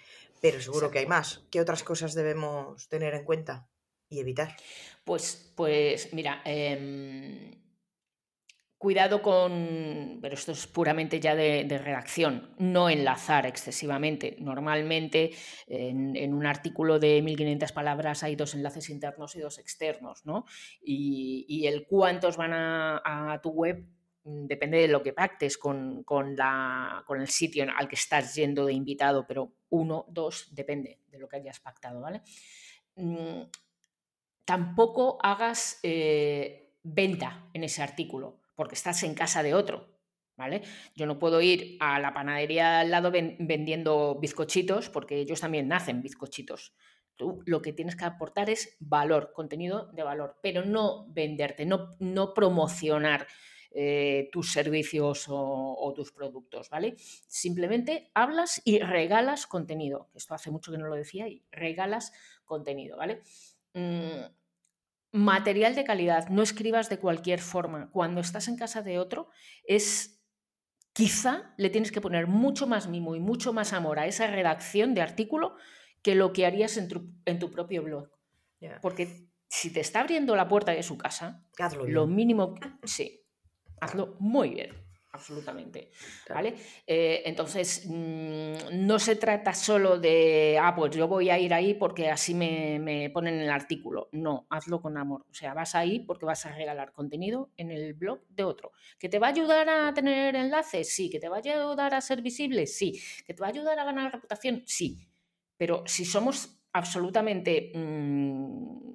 Pero 0.40 0.60
seguro 0.60 0.90
que 0.90 1.00
hay 1.00 1.06
más. 1.06 1.44
¿Qué 1.50 1.60
otras 1.60 1.82
cosas 1.82 2.14
debemos 2.14 2.88
tener 2.88 3.14
en 3.14 3.24
cuenta 3.24 3.68
y 4.08 4.20
evitar? 4.20 4.56
Pues, 5.04 5.52
pues 5.56 6.12
mira, 6.12 6.40
em, 6.44 7.50
Cuidado 8.78 9.22
con, 9.22 10.20
pero 10.22 10.34
esto 10.34 10.52
es 10.52 10.68
puramente 10.68 11.18
ya 11.18 11.34
de, 11.34 11.66
redacción, 11.82 12.54
no 12.58 12.88
enlazar 12.88 13.44
excesivamente. 13.44 14.36
Normalmente 14.38 15.32
en, 15.66 16.32
un 16.32 16.46
artículo 16.46 17.00
de 17.00 17.20
1500 17.20 17.72
palabras 17.72 18.22
hay 18.22 18.36
dos 18.36 18.54
enlaces 18.54 18.88
internos 18.88 19.34
y 19.34 19.40
dos 19.40 19.58
externos, 19.58 20.24
¿no? 20.24 20.44
Y, 20.80 21.66
el 21.66 21.88
cuántos 21.88 22.36
van 22.36 22.52
a, 22.54 23.40
tu 23.42 23.50
web 23.50 23.84
mm, 24.22 24.46
depende 24.46 24.78
de 24.78 24.86
lo 24.86 25.02
que 25.02 25.12
pactes 25.12 25.58
con, 25.58 26.04
con, 26.04 26.36
el 26.38 27.28
sitio 27.28 27.66
al 27.76 27.88
que 27.88 27.96
estás 27.96 28.36
yendo 28.36 28.64
de 28.64 28.74
invitado, 28.74 29.26
pero 29.26 29.54
uno, 29.70 30.06
dos, 30.08 30.54
depende 30.54 31.00
de 31.08 31.18
lo 31.18 31.28
que 31.28 31.38
hayas 31.38 31.58
pactado, 31.58 32.00
¿vale? 32.00 32.22
Mm, 32.94 33.42
tampoco 34.44 35.18
hagas 35.20 35.80
eh, 35.82 36.74
venta 36.84 37.50
en 37.52 37.64
ese 37.64 37.82
artículo 37.82 38.38
porque 38.58 38.74
estás 38.74 39.04
en 39.04 39.14
casa 39.14 39.44
de 39.44 39.54
otro, 39.54 39.86
¿vale? 40.36 40.62
Yo 40.96 41.06
no 41.06 41.20
puedo 41.20 41.40
ir 41.40 41.76
a 41.78 42.00
la 42.00 42.12
panadería 42.12 42.80
al 42.80 42.90
lado 42.90 43.12
vendiendo 43.12 44.18
bizcochitos 44.20 44.88
porque 44.88 45.20
ellos 45.20 45.40
también 45.40 45.68
nacen 45.68 46.02
bizcochitos. 46.02 46.74
Tú 47.14 47.40
lo 47.46 47.62
que 47.62 47.72
tienes 47.72 47.94
que 47.94 48.04
aportar 48.04 48.50
es 48.50 48.76
valor, 48.80 49.30
contenido 49.32 49.92
de 49.92 50.02
valor, 50.02 50.40
pero 50.42 50.64
no 50.64 51.06
venderte, 51.12 51.66
no, 51.66 51.90
no 52.00 52.34
promocionar 52.34 53.28
eh, 53.70 54.28
tus 54.32 54.50
servicios 54.50 55.26
o, 55.28 55.92
tus 55.94 56.10
productos, 56.10 56.68
¿vale? 56.68 56.96
Simplemente 56.98 58.10
hablas 58.12 58.60
y 58.64 58.80
regalas 58.80 59.46
contenido. 59.46 60.10
Esto 60.16 60.34
hace 60.34 60.50
mucho 60.50 60.72
que 60.72 60.78
no 60.78 60.88
lo 60.88 60.96
decía 60.96 61.28
y 61.28 61.44
regalas 61.52 62.12
contenido, 62.44 62.96
¿vale? 62.96 63.22
Mm, 63.74 64.37
material 65.12 65.74
de 65.74 65.84
calidad, 65.84 66.28
no 66.28 66.42
escribas 66.42 66.88
de 66.88 66.98
cualquier 66.98 67.40
forma. 67.40 67.90
Cuando 67.90 68.20
estás 68.20 68.48
en 68.48 68.56
casa 68.56 68.82
de 68.82 68.98
otro, 68.98 69.28
es 69.64 70.22
quizá 70.92 71.54
le 71.56 71.70
tienes 71.70 71.92
que 71.92 72.00
poner 72.00 72.26
mucho 72.26 72.66
más 72.66 72.88
mimo 72.88 73.14
y 73.14 73.20
mucho 73.20 73.52
más 73.52 73.72
amor 73.72 73.98
a 73.98 74.06
esa 74.06 74.26
redacción 74.26 74.94
de 74.94 75.02
artículo 75.02 75.56
que 76.02 76.14
lo 76.14 76.32
que 76.32 76.46
harías 76.46 76.76
en 76.76 76.88
tu, 76.88 77.50
propio 77.50 77.82
blog. 77.82 78.10
Porque 78.82 79.28
si 79.48 79.72
te 79.72 79.80
está 79.80 80.00
abriendo 80.00 80.36
la 80.36 80.48
puerta 80.48 80.72
de 80.72 80.82
su 80.82 80.98
casa, 80.98 81.44
lo 81.86 82.06
mínimo, 82.06 82.54
sí, 82.84 83.24
hazlo 83.80 84.16
muy 84.18 84.50
bien 84.50 84.87
absolutamente. 85.12 85.90
¿Vale? 86.28 86.54
Eh, 86.86 87.22
entonces, 87.24 87.84
mm, 87.86 88.86
no 88.86 88.98
se 88.98 89.16
trata 89.16 89.54
solo 89.54 89.98
de, 89.98 90.58
ah, 90.60 90.74
pues 90.74 90.94
yo 90.94 91.08
voy 91.08 91.30
a 91.30 91.38
ir 91.38 91.54
ahí 91.54 91.74
porque 91.74 92.10
así 92.10 92.34
me, 92.34 92.78
me, 92.78 93.10
ponen 93.10 93.40
el 93.40 93.50
artículo. 93.50 94.08
No, 94.12 94.46
hazlo 94.50 94.80
con 94.80 94.96
amor. 94.96 95.24
O 95.30 95.34
sea, 95.34 95.54
vas 95.54 95.74
ahí 95.74 96.00
porque 96.00 96.26
vas 96.26 96.44
a 96.46 96.52
regalar 96.52 96.92
contenido 96.92 97.50
en 97.56 97.70
el 97.70 97.94
blog 97.94 98.20
de 98.28 98.44
otro. 98.44 98.72
¿Que 98.98 99.08
te 99.08 99.18
va 99.18 99.28
a 99.28 99.30
ayudar 99.30 99.68
a 99.68 99.92
tener 99.94 100.36
enlaces? 100.36 100.94
Sí. 100.94 101.10
¿Que 101.10 101.18
te 101.18 101.28
va 101.28 101.36
a 101.36 101.40
ayudar 101.40 101.94
a 101.94 102.00
ser 102.00 102.22
visible? 102.22 102.66
Sí. 102.66 103.00
¿Que 103.26 103.34
te 103.34 103.40
va 103.40 103.46
a 103.46 103.50
ayudar 103.50 103.78
a 103.78 103.84
ganar 103.84 104.12
reputación? 104.12 104.62
Sí. 104.66 104.98
Pero 105.56 105.82
si 105.86 106.04
somos 106.04 106.60
absolutamente... 106.72 107.72
Mm, 107.74 108.88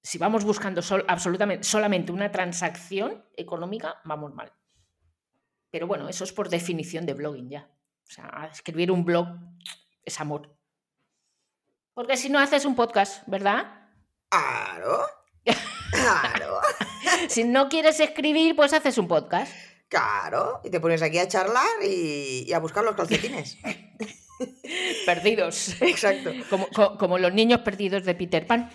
si 0.00 0.16
vamos 0.16 0.42
buscando 0.42 0.80
absolutamente, 1.06 1.64
solamente 1.64 2.12
una 2.12 2.32
transacción 2.32 3.22
económica, 3.36 4.00
vamos 4.04 4.34
mal. 4.34 4.50
Pero 5.70 5.86
bueno, 5.86 6.08
eso 6.08 6.24
es 6.24 6.32
por 6.32 6.48
definición 6.48 7.06
de 7.06 7.14
blogging 7.14 7.50
ya. 7.50 7.70
O 8.08 8.10
sea, 8.10 8.48
escribir 8.52 8.90
un 8.90 9.04
blog 9.04 9.28
es 10.04 10.20
amor. 10.20 10.56
Porque 11.94 12.16
si 12.16 12.30
no 12.30 12.38
haces 12.38 12.64
un 12.64 12.74
podcast, 12.74 13.22
¿verdad? 13.26 13.90
Claro. 14.30 15.00
Claro. 15.90 16.60
si 17.28 17.44
no 17.44 17.68
quieres 17.68 18.00
escribir, 18.00 18.54
pues 18.56 18.72
haces 18.72 18.98
un 18.98 19.08
podcast. 19.08 19.52
Claro. 19.88 20.60
Y 20.64 20.70
te 20.70 20.80
pones 20.80 21.02
aquí 21.02 21.18
a 21.18 21.28
charlar 21.28 21.66
y, 21.82 22.52
a 22.52 22.58
buscar 22.58 22.84
los 22.84 22.94
calcetines. 22.94 23.58
perdidos. 25.06 25.80
Exacto. 25.82 26.30
Como, 26.98 27.18
los 27.18 27.32
niños 27.32 27.60
perdidos 27.60 28.04
de 28.04 28.14
Peter 28.14 28.46
Pan. 28.46 28.70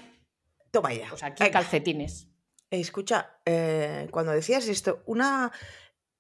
Toma 0.71 0.93
ya. 0.93 1.10
Pues 1.10 1.23
aquí 1.23 1.49
calcetines. 1.49 2.27
Escucha, 2.69 3.38
eh, 3.45 4.08
cuando 4.10 4.32
decías 4.32 4.67
esto, 4.67 5.03
una 5.06 5.51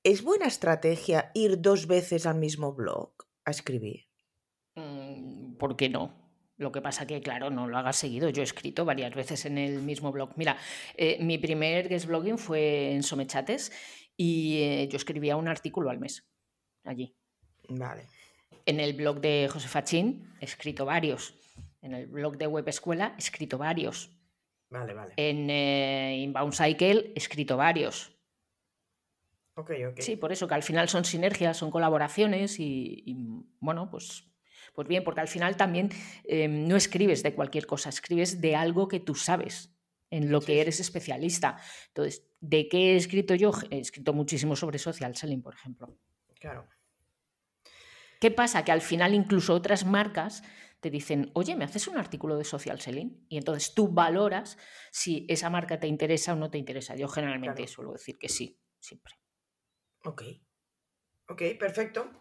¿Es 0.03 0.21
buena 0.21 0.47
estrategia 0.47 1.31
ir 1.33 1.61
dos 1.61 1.87
veces 1.87 2.25
al 2.25 2.35
mismo 2.35 2.73
blog 2.73 3.13
a 3.45 3.51
escribir? 3.51 4.09
Mm, 4.75 5.53
¿Por 5.55 5.77
qué 5.77 5.87
no? 5.87 6.13
Lo 6.57 6.73
que 6.73 6.81
pasa 6.81 7.07
que, 7.07 7.21
claro, 7.21 7.49
no 7.49 7.69
lo 7.69 7.77
hagas 7.77 7.95
seguido. 7.95 8.27
Yo 8.29 8.41
he 8.41 8.43
escrito 8.43 8.83
varias 8.83 9.15
veces 9.15 9.45
en 9.45 9.57
el 9.57 9.81
mismo 9.81 10.11
blog. 10.11 10.31
Mira, 10.35 10.57
eh, 10.97 11.17
mi 11.21 11.37
primer 11.37 11.87
guest 11.87 12.05
blogging 12.05 12.37
fue 12.37 12.91
en 12.91 13.01
Somechates 13.01 13.71
y 14.17 14.61
eh, 14.61 14.89
yo 14.89 14.97
escribía 14.97 15.37
un 15.37 15.47
artículo 15.47 15.89
al 15.89 15.99
mes 15.99 16.27
allí. 16.83 17.15
Vale. 17.69 18.07
En 18.65 18.81
el 18.81 18.93
blog 18.93 19.21
de 19.21 19.47
José 19.49 19.69
Fachín 19.69 20.35
he 20.41 20.45
escrito 20.45 20.83
varios. 20.83 21.33
En 21.81 21.93
el 21.93 22.07
blog 22.07 22.37
de 22.37 22.47
Web 22.47 22.67
Escuela 22.67 23.13
he 23.15 23.19
escrito 23.19 23.57
varios. 23.57 24.11
Vale, 24.69 24.93
vale. 24.93 25.13
En 25.15 25.49
eh, 25.49 26.17
Inbound 26.17 26.53
Cycle 26.53 27.13
he 27.15 27.19
escrito 27.19 27.55
varios. 27.55 28.12
Sí, 29.99 30.15
por 30.15 30.31
eso 30.31 30.47
que 30.47 30.55
al 30.55 30.63
final 30.63 30.89
son 30.89 31.05
sinergias, 31.05 31.57
son 31.57 31.69
colaboraciones 31.69 32.59
y, 32.59 33.15
bueno, 33.59 33.89
pues, 33.89 34.25
pues 34.73 34.87
bien, 34.87 35.03
porque 35.03 35.21
al 35.21 35.27
final 35.27 35.55
también 35.55 35.89
em, 36.23 36.67
no 36.67 36.75
escribes 36.75 37.21
de 37.21 37.35
cualquier 37.35 37.67
cosa, 37.67 37.89
escribes 37.89 38.41
de 38.41 38.55
algo 38.55 38.87
que 38.87 38.99
tú 38.99 39.13
sabes, 39.13 39.73
en 40.09 40.31
lo 40.31 40.41
que 40.41 40.61
eres 40.61 40.79
especialista. 40.79 41.57
Entonces, 41.87 42.27
¿de 42.39 42.67
qué 42.67 42.93
he 42.93 42.95
escrito 42.95 43.33
yo? 43.33 43.51
He 43.71 43.79
escrito 43.79 44.13
muchísimo 44.13 44.55
sobre 44.55 44.77
social 44.77 45.15
selling, 45.15 45.41
por 45.41 45.55
ejemplo. 45.55 45.97
Claro. 46.39 46.67
¿Qué 48.19 48.29
pasa? 48.29 48.63
Que 48.63 48.71
al 48.71 48.81
final 48.81 49.13
incluso 49.15 49.53
otras 49.53 49.85
marcas 49.85 50.43
te 50.79 50.89
dicen, 50.89 51.31
oye, 51.33 51.55
¿me 51.55 51.65
haces 51.65 51.87
un 51.87 51.97
artículo 51.97 52.37
de 52.37 52.43
social 52.43 52.79
selling? 52.79 53.25
Y 53.27 53.37
entonces 53.37 53.73
tú 53.73 53.87
valoras 53.87 54.57
si 54.91 55.25
esa 55.29 55.49
marca 55.49 55.79
te 55.79 55.87
interesa 55.87 56.33
o 56.33 56.35
no 56.35 56.51
te 56.51 56.57
interesa. 56.57 56.95
Yo 56.95 57.07
generalmente 57.07 57.67
suelo 57.67 57.93
decir 57.93 58.17
que 58.17 58.29
sí, 58.29 58.59
siempre. 58.79 59.15
Ok. 60.03 60.23
Ok, 61.29 61.41
perfecto. 61.59 62.11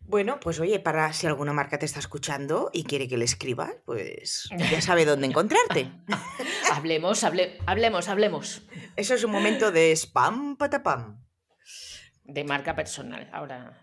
Bueno, 0.00 0.40
pues 0.40 0.58
oye, 0.58 0.80
para 0.80 1.12
si 1.12 1.26
alguna 1.26 1.52
marca 1.52 1.78
te 1.78 1.84
está 1.84 1.98
escuchando 2.00 2.70
y 2.72 2.84
quiere 2.84 3.08
que 3.08 3.18
le 3.18 3.26
escribas, 3.26 3.74
pues 3.84 4.48
ya 4.70 4.80
sabe 4.80 5.04
dónde 5.04 5.26
encontrarte. 5.26 5.92
hablemos, 6.72 7.24
hablemos, 7.24 8.08
hablemos. 8.08 8.62
Eso 8.96 9.14
es 9.14 9.24
un 9.24 9.30
momento 9.30 9.70
de 9.70 9.92
spam 9.92 10.56
patapam. 10.56 11.22
De 12.24 12.42
marca 12.44 12.74
personal. 12.74 13.28
Ahora, 13.32 13.78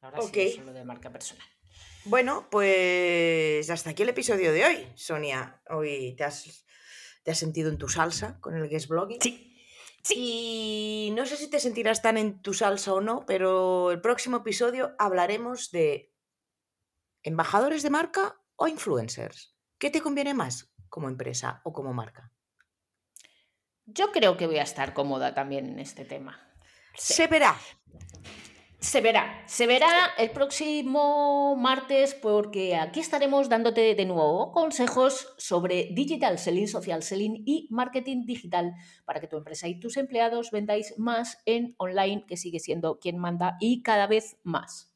ahora 0.00 0.18
sí, 0.22 0.54
solo 0.56 0.72
de 0.72 0.84
marca 0.84 1.10
personal. 1.10 1.46
Bueno, 2.04 2.48
pues 2.50 3.70
hasta 3.70 3.90
aquí 3.90 4.02
el 4.02 4.08
episodio 4.08 4.52
de 4.52 4.64
hoy, 4.64 4.88
Sonia. 4.96 5.62
Hoy 5.68 6.14
te 6.16 6.24
has, 6.24 6.66
te 7.22 7.30
has 7.30 7.38
sentido 7.38 7.70
en 7.70 7.78
tu 7.78 7.88
salsa 7.88 8.40
con 8.40 8.56
el 8.56 8.68
guest 8.68 8.88
blogging. 8.88 9.20
Sí. 9.20 9.49
Y 10.08 11.12
no 11.14 11.26
sé 11.26 11.36
si 11.36 11.50
te 11.50 11.60
sentirás 11.60 12.00
tan 12.00 12.16
en 12.16 12.40
tu 12.40 12.54
salsa 12.54 12.94
o 12.94 13.00
no, 13.00 13.26
pero 13.26 13.90
el 13.90 14.00
próximo 14.00 14.38
episodio 14.38 14.94
hablaremos 14.98 15.70
de 15.70 16.14
embajadores 17.22 17.82
de 17.82 17.90
marca 17.90 18.40
o 18.56 18.66
influencers. 18.66 19.54
¿Qué 19.78 19.90
te 19.90 20.00
conviene 20.00 20.34
más 20.34 20.72
como 20.88 21.08
empresa 21.08 21.60
o 21.64 21.72
como 21.72 21.92
marca? 21.92 22.32
Yo 23.84 24.12
creo 24.12 24.36
que 24.36 24.46
voy 24.46 24.58
a 24.58 24.62
estar 24.62 24.94
cómoda 24.94 25.34
también 25.34 25.66
en 25.66 25.80
este 25.80 26.04
tema. 26.04 26.40
Se 26.94 27.26
verá. 27.26 27.56
Se 28.80 29.02
verá, 29.02 29.44
se 29.46 29.66
verá 29.66 29.90
el 30.16 30.30
próximo 30.30 31.54
martes 31.54 32.14
porque 32.14 32.76
aquí 32.76 33.00
estaremos 33.00 33.50
dándote 33.50 33.94
de 33.94 34.06
nuevo 34.06 34.52
consejos 34.52 35.34
sobre 35.36 35.90
digital 35.92 36.38
selling, 36.38 36.66
social 36.66 37.02
selling 37.02 37.42
y 37.44 37.68
marketing 37.70 38.24
digital 38.24 38.72
para 39.04 39.20
que 39.20 39.26
tu 39.26 39.36
empresa 39.36 39.68
y 39.68 39.78
tus 39.78 39.98
empleados 39.98 40.50
vendáis 40.50 40.98
más 40.98 41.42
en 41.44 41.74
online, 41.76 42.24
que 42.26 42.38
sigue 42.38 42.58
siendo 42.58 42.98
quien 42.98 43.18
manda 43.18 43.58
y 43.60 43.82
cada 43.82 44.06
vez 44.06 44.38
más. 44.44 44.90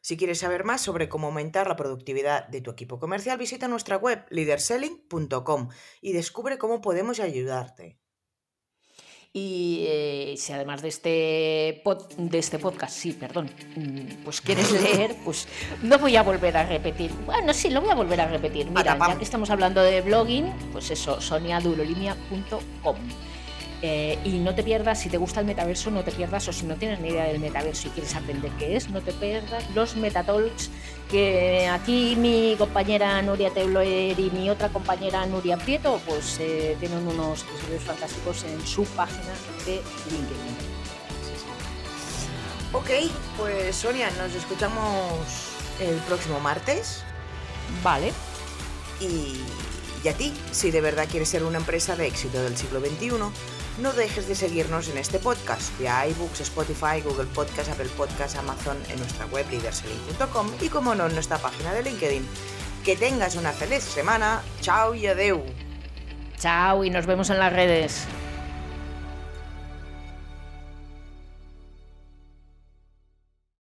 Si 0.00 0.16
quieres 0.16 0.40
saber 0.40 0.64
más 0.64 0.80
sobre 0.80 1.08
cómo 1.08 1.28
aumentar 1.28 1.68
la 1.68 1.76
productividad 1.76 2.48
de 2.48 2.62
tu 2.62 2.72
equipo 2.72 2.98
comercial, 2.98 3.38
visita 3.38 3.68
nuestra 3.68 3.96
web 3.96 4.26
leaderselling.com 4.30 5.68
y 6.02 6.12
descubre 6.14 6.58
cómo 6.58 6.80
podemos 6.80 7.20
ayudarte. 7.20 8.03
Y 9.36 9.86
eh, 9.88 10.34
si 10.38 10.52
además 10.52 10.80
de 10.80 10.86
este, 10.86 11.82
de 12.18 12.38
este 12.38 12.60
podcast, 12.60 12.96
sí, 12.96 13.12
perdón, 13.14 13.50
mm, 13.74 14.22
pues 14.22 14.40
quieres 14.40 14.70
leer, 14.80 15.16
pues 15.24 15.48
no 15.82 15.98
voy 15.98 16.14
a 16.14 16.22
volver 16.22 16.56
a 16.56 16.64
repetir. 16.64 17.10
Bueno, 17.26 17.52
sí, 17.52 17.68
lo 17.68 17.80
voy 17.80 17.90
a 17.90 17.96
volver 17.96 18.20
a 18.20 18.28
repetir. 18.28 18.70
Mira, 18.70 18.96
ya 18.96 19.18
que 19.18 19.24
estamos 19.24 19.50
hablando 19.50 19.82
de 19.82 20.02
blogging, 20.02 20.52
pues 20.70 20.88
eso, 20.92 21.20
soniadurolimia.com. 21.20 22.96
Eh, 23.86 24.18
y 24.24 24.38
no 24.38 24.54
te 24.54 24.62
pierdas, 24.62 24.98
si 24.98 25.10
te 25.10 25.18
gusta 25.18 25.40
el 25.40 25.46
metaverso, 25.46 25.90
no 25.90 26.02
te 26.02 26.10
pierdas, 26.10 26.48
o 26.48 26.54
si 26.54 26.64
no 26.64 26.74
tienes 26.76 27.00
ni 27.00 27.08
idea 27.08 27.24
del 27.24 27.38
metaverso 27.38 27.88
y 27.88 27.90
quieres 27.90 28.16
aprender 28.16 28.50
qué 28.58 28.76
es, 28.76 28.88
no 28.88 29.02
te 29.02 29.12
pierdas 29.12 29.62
los 29.74 29.94
Metatalks, 29.96 30.70
que 31.10 31.68
aquí 31.68 32.16
mi 32.16 32.56
compañera 32.56 33.20
Nuria 33.20 33.50
Teuler 33.50 34.18
y 34.18 34.30
mi 34.30 34.48
otra 34.48 34.70
compañera 34.70 35.26
Nuria 35.26 35.58
Prieto, 35.58 36.00
pues 36.06 36.38
eh, 36.40 36.78
tienen 36.80 37.06
unos 37.06 37.42
episodios 37.42 37.82
fantásticos 37.82 38.44
en 38.44 38.66
su 38.66 38.84
página 38.86 39.34
de 39.66 39.82
LinkedIn. 40.10 40.56
Ok, 42.72 42.88
pues 43.36 43.76
Sonia, 43.76 44.08
nos 44.12 44.34
escuchamos 44.34 44.88
el 45.78 45.96
próximo 46.08 46.40
martes. 46.40 47.04
Vale. 47.82 48.14
Y, 48.98 49.42
y 50.02 50.08
a 50.08 50.14
ti, 50.14 50.32
si 50.52 50.70
de 50.70 50.80
verdad 50.80 51.06
quieres 51.06 51.28
ser 51.28 51.44
una 51.44 51.58
empresa 51.58 51.96
de 51.96 52.06
éxito 52.06 52.42
del 52.42 52.56
siglo 52.56 52.80
XXI, 52.80 53.10
no 53.78 53.92
dejes 53.92 54.28
de 54.28 54.34
seguirnos 54.34 54.88
en 54.88 54.98
este 54.98 55.18
podcast 55.18 55.76
vía 55.78 56.06
iBooks, 56.06 56.40
Spotify, 56.40 57.00
Google 57.04 57.26
Podcast, 57.26 57.70
Apple 57.70 57.88
Podcast, 57.96 58.36
Amazon, 58.36 58.76
en 58.88 58.98
nuestra 58.98 59.26
web 59.26 59.46
leaderselling.com 59.50 60.48
y 60.60 60.68
como 60.68 60.94
no 60.94 61.06
en 61.06 61.14
nuestra 61.14 61.38
página 61.38 61.72
de 61.72 61.82
LinkedIn. 61.82 62.26
Que 62.84 62.96
tengas 62.96 63.34
una 63.36 63.52
feliz 63.52 63.82
semana. 63.82 64.42
Chao 64.60 64.94
y 64.94 65.06
adeu. 65.06 65.42
Chao 66.38 66.84
y 66.84 66.90
nos 66.90 67.06
vemos 67.06 67.30
en 67.30 67.38
las 67.38 67.52
redes. 67.52 68.06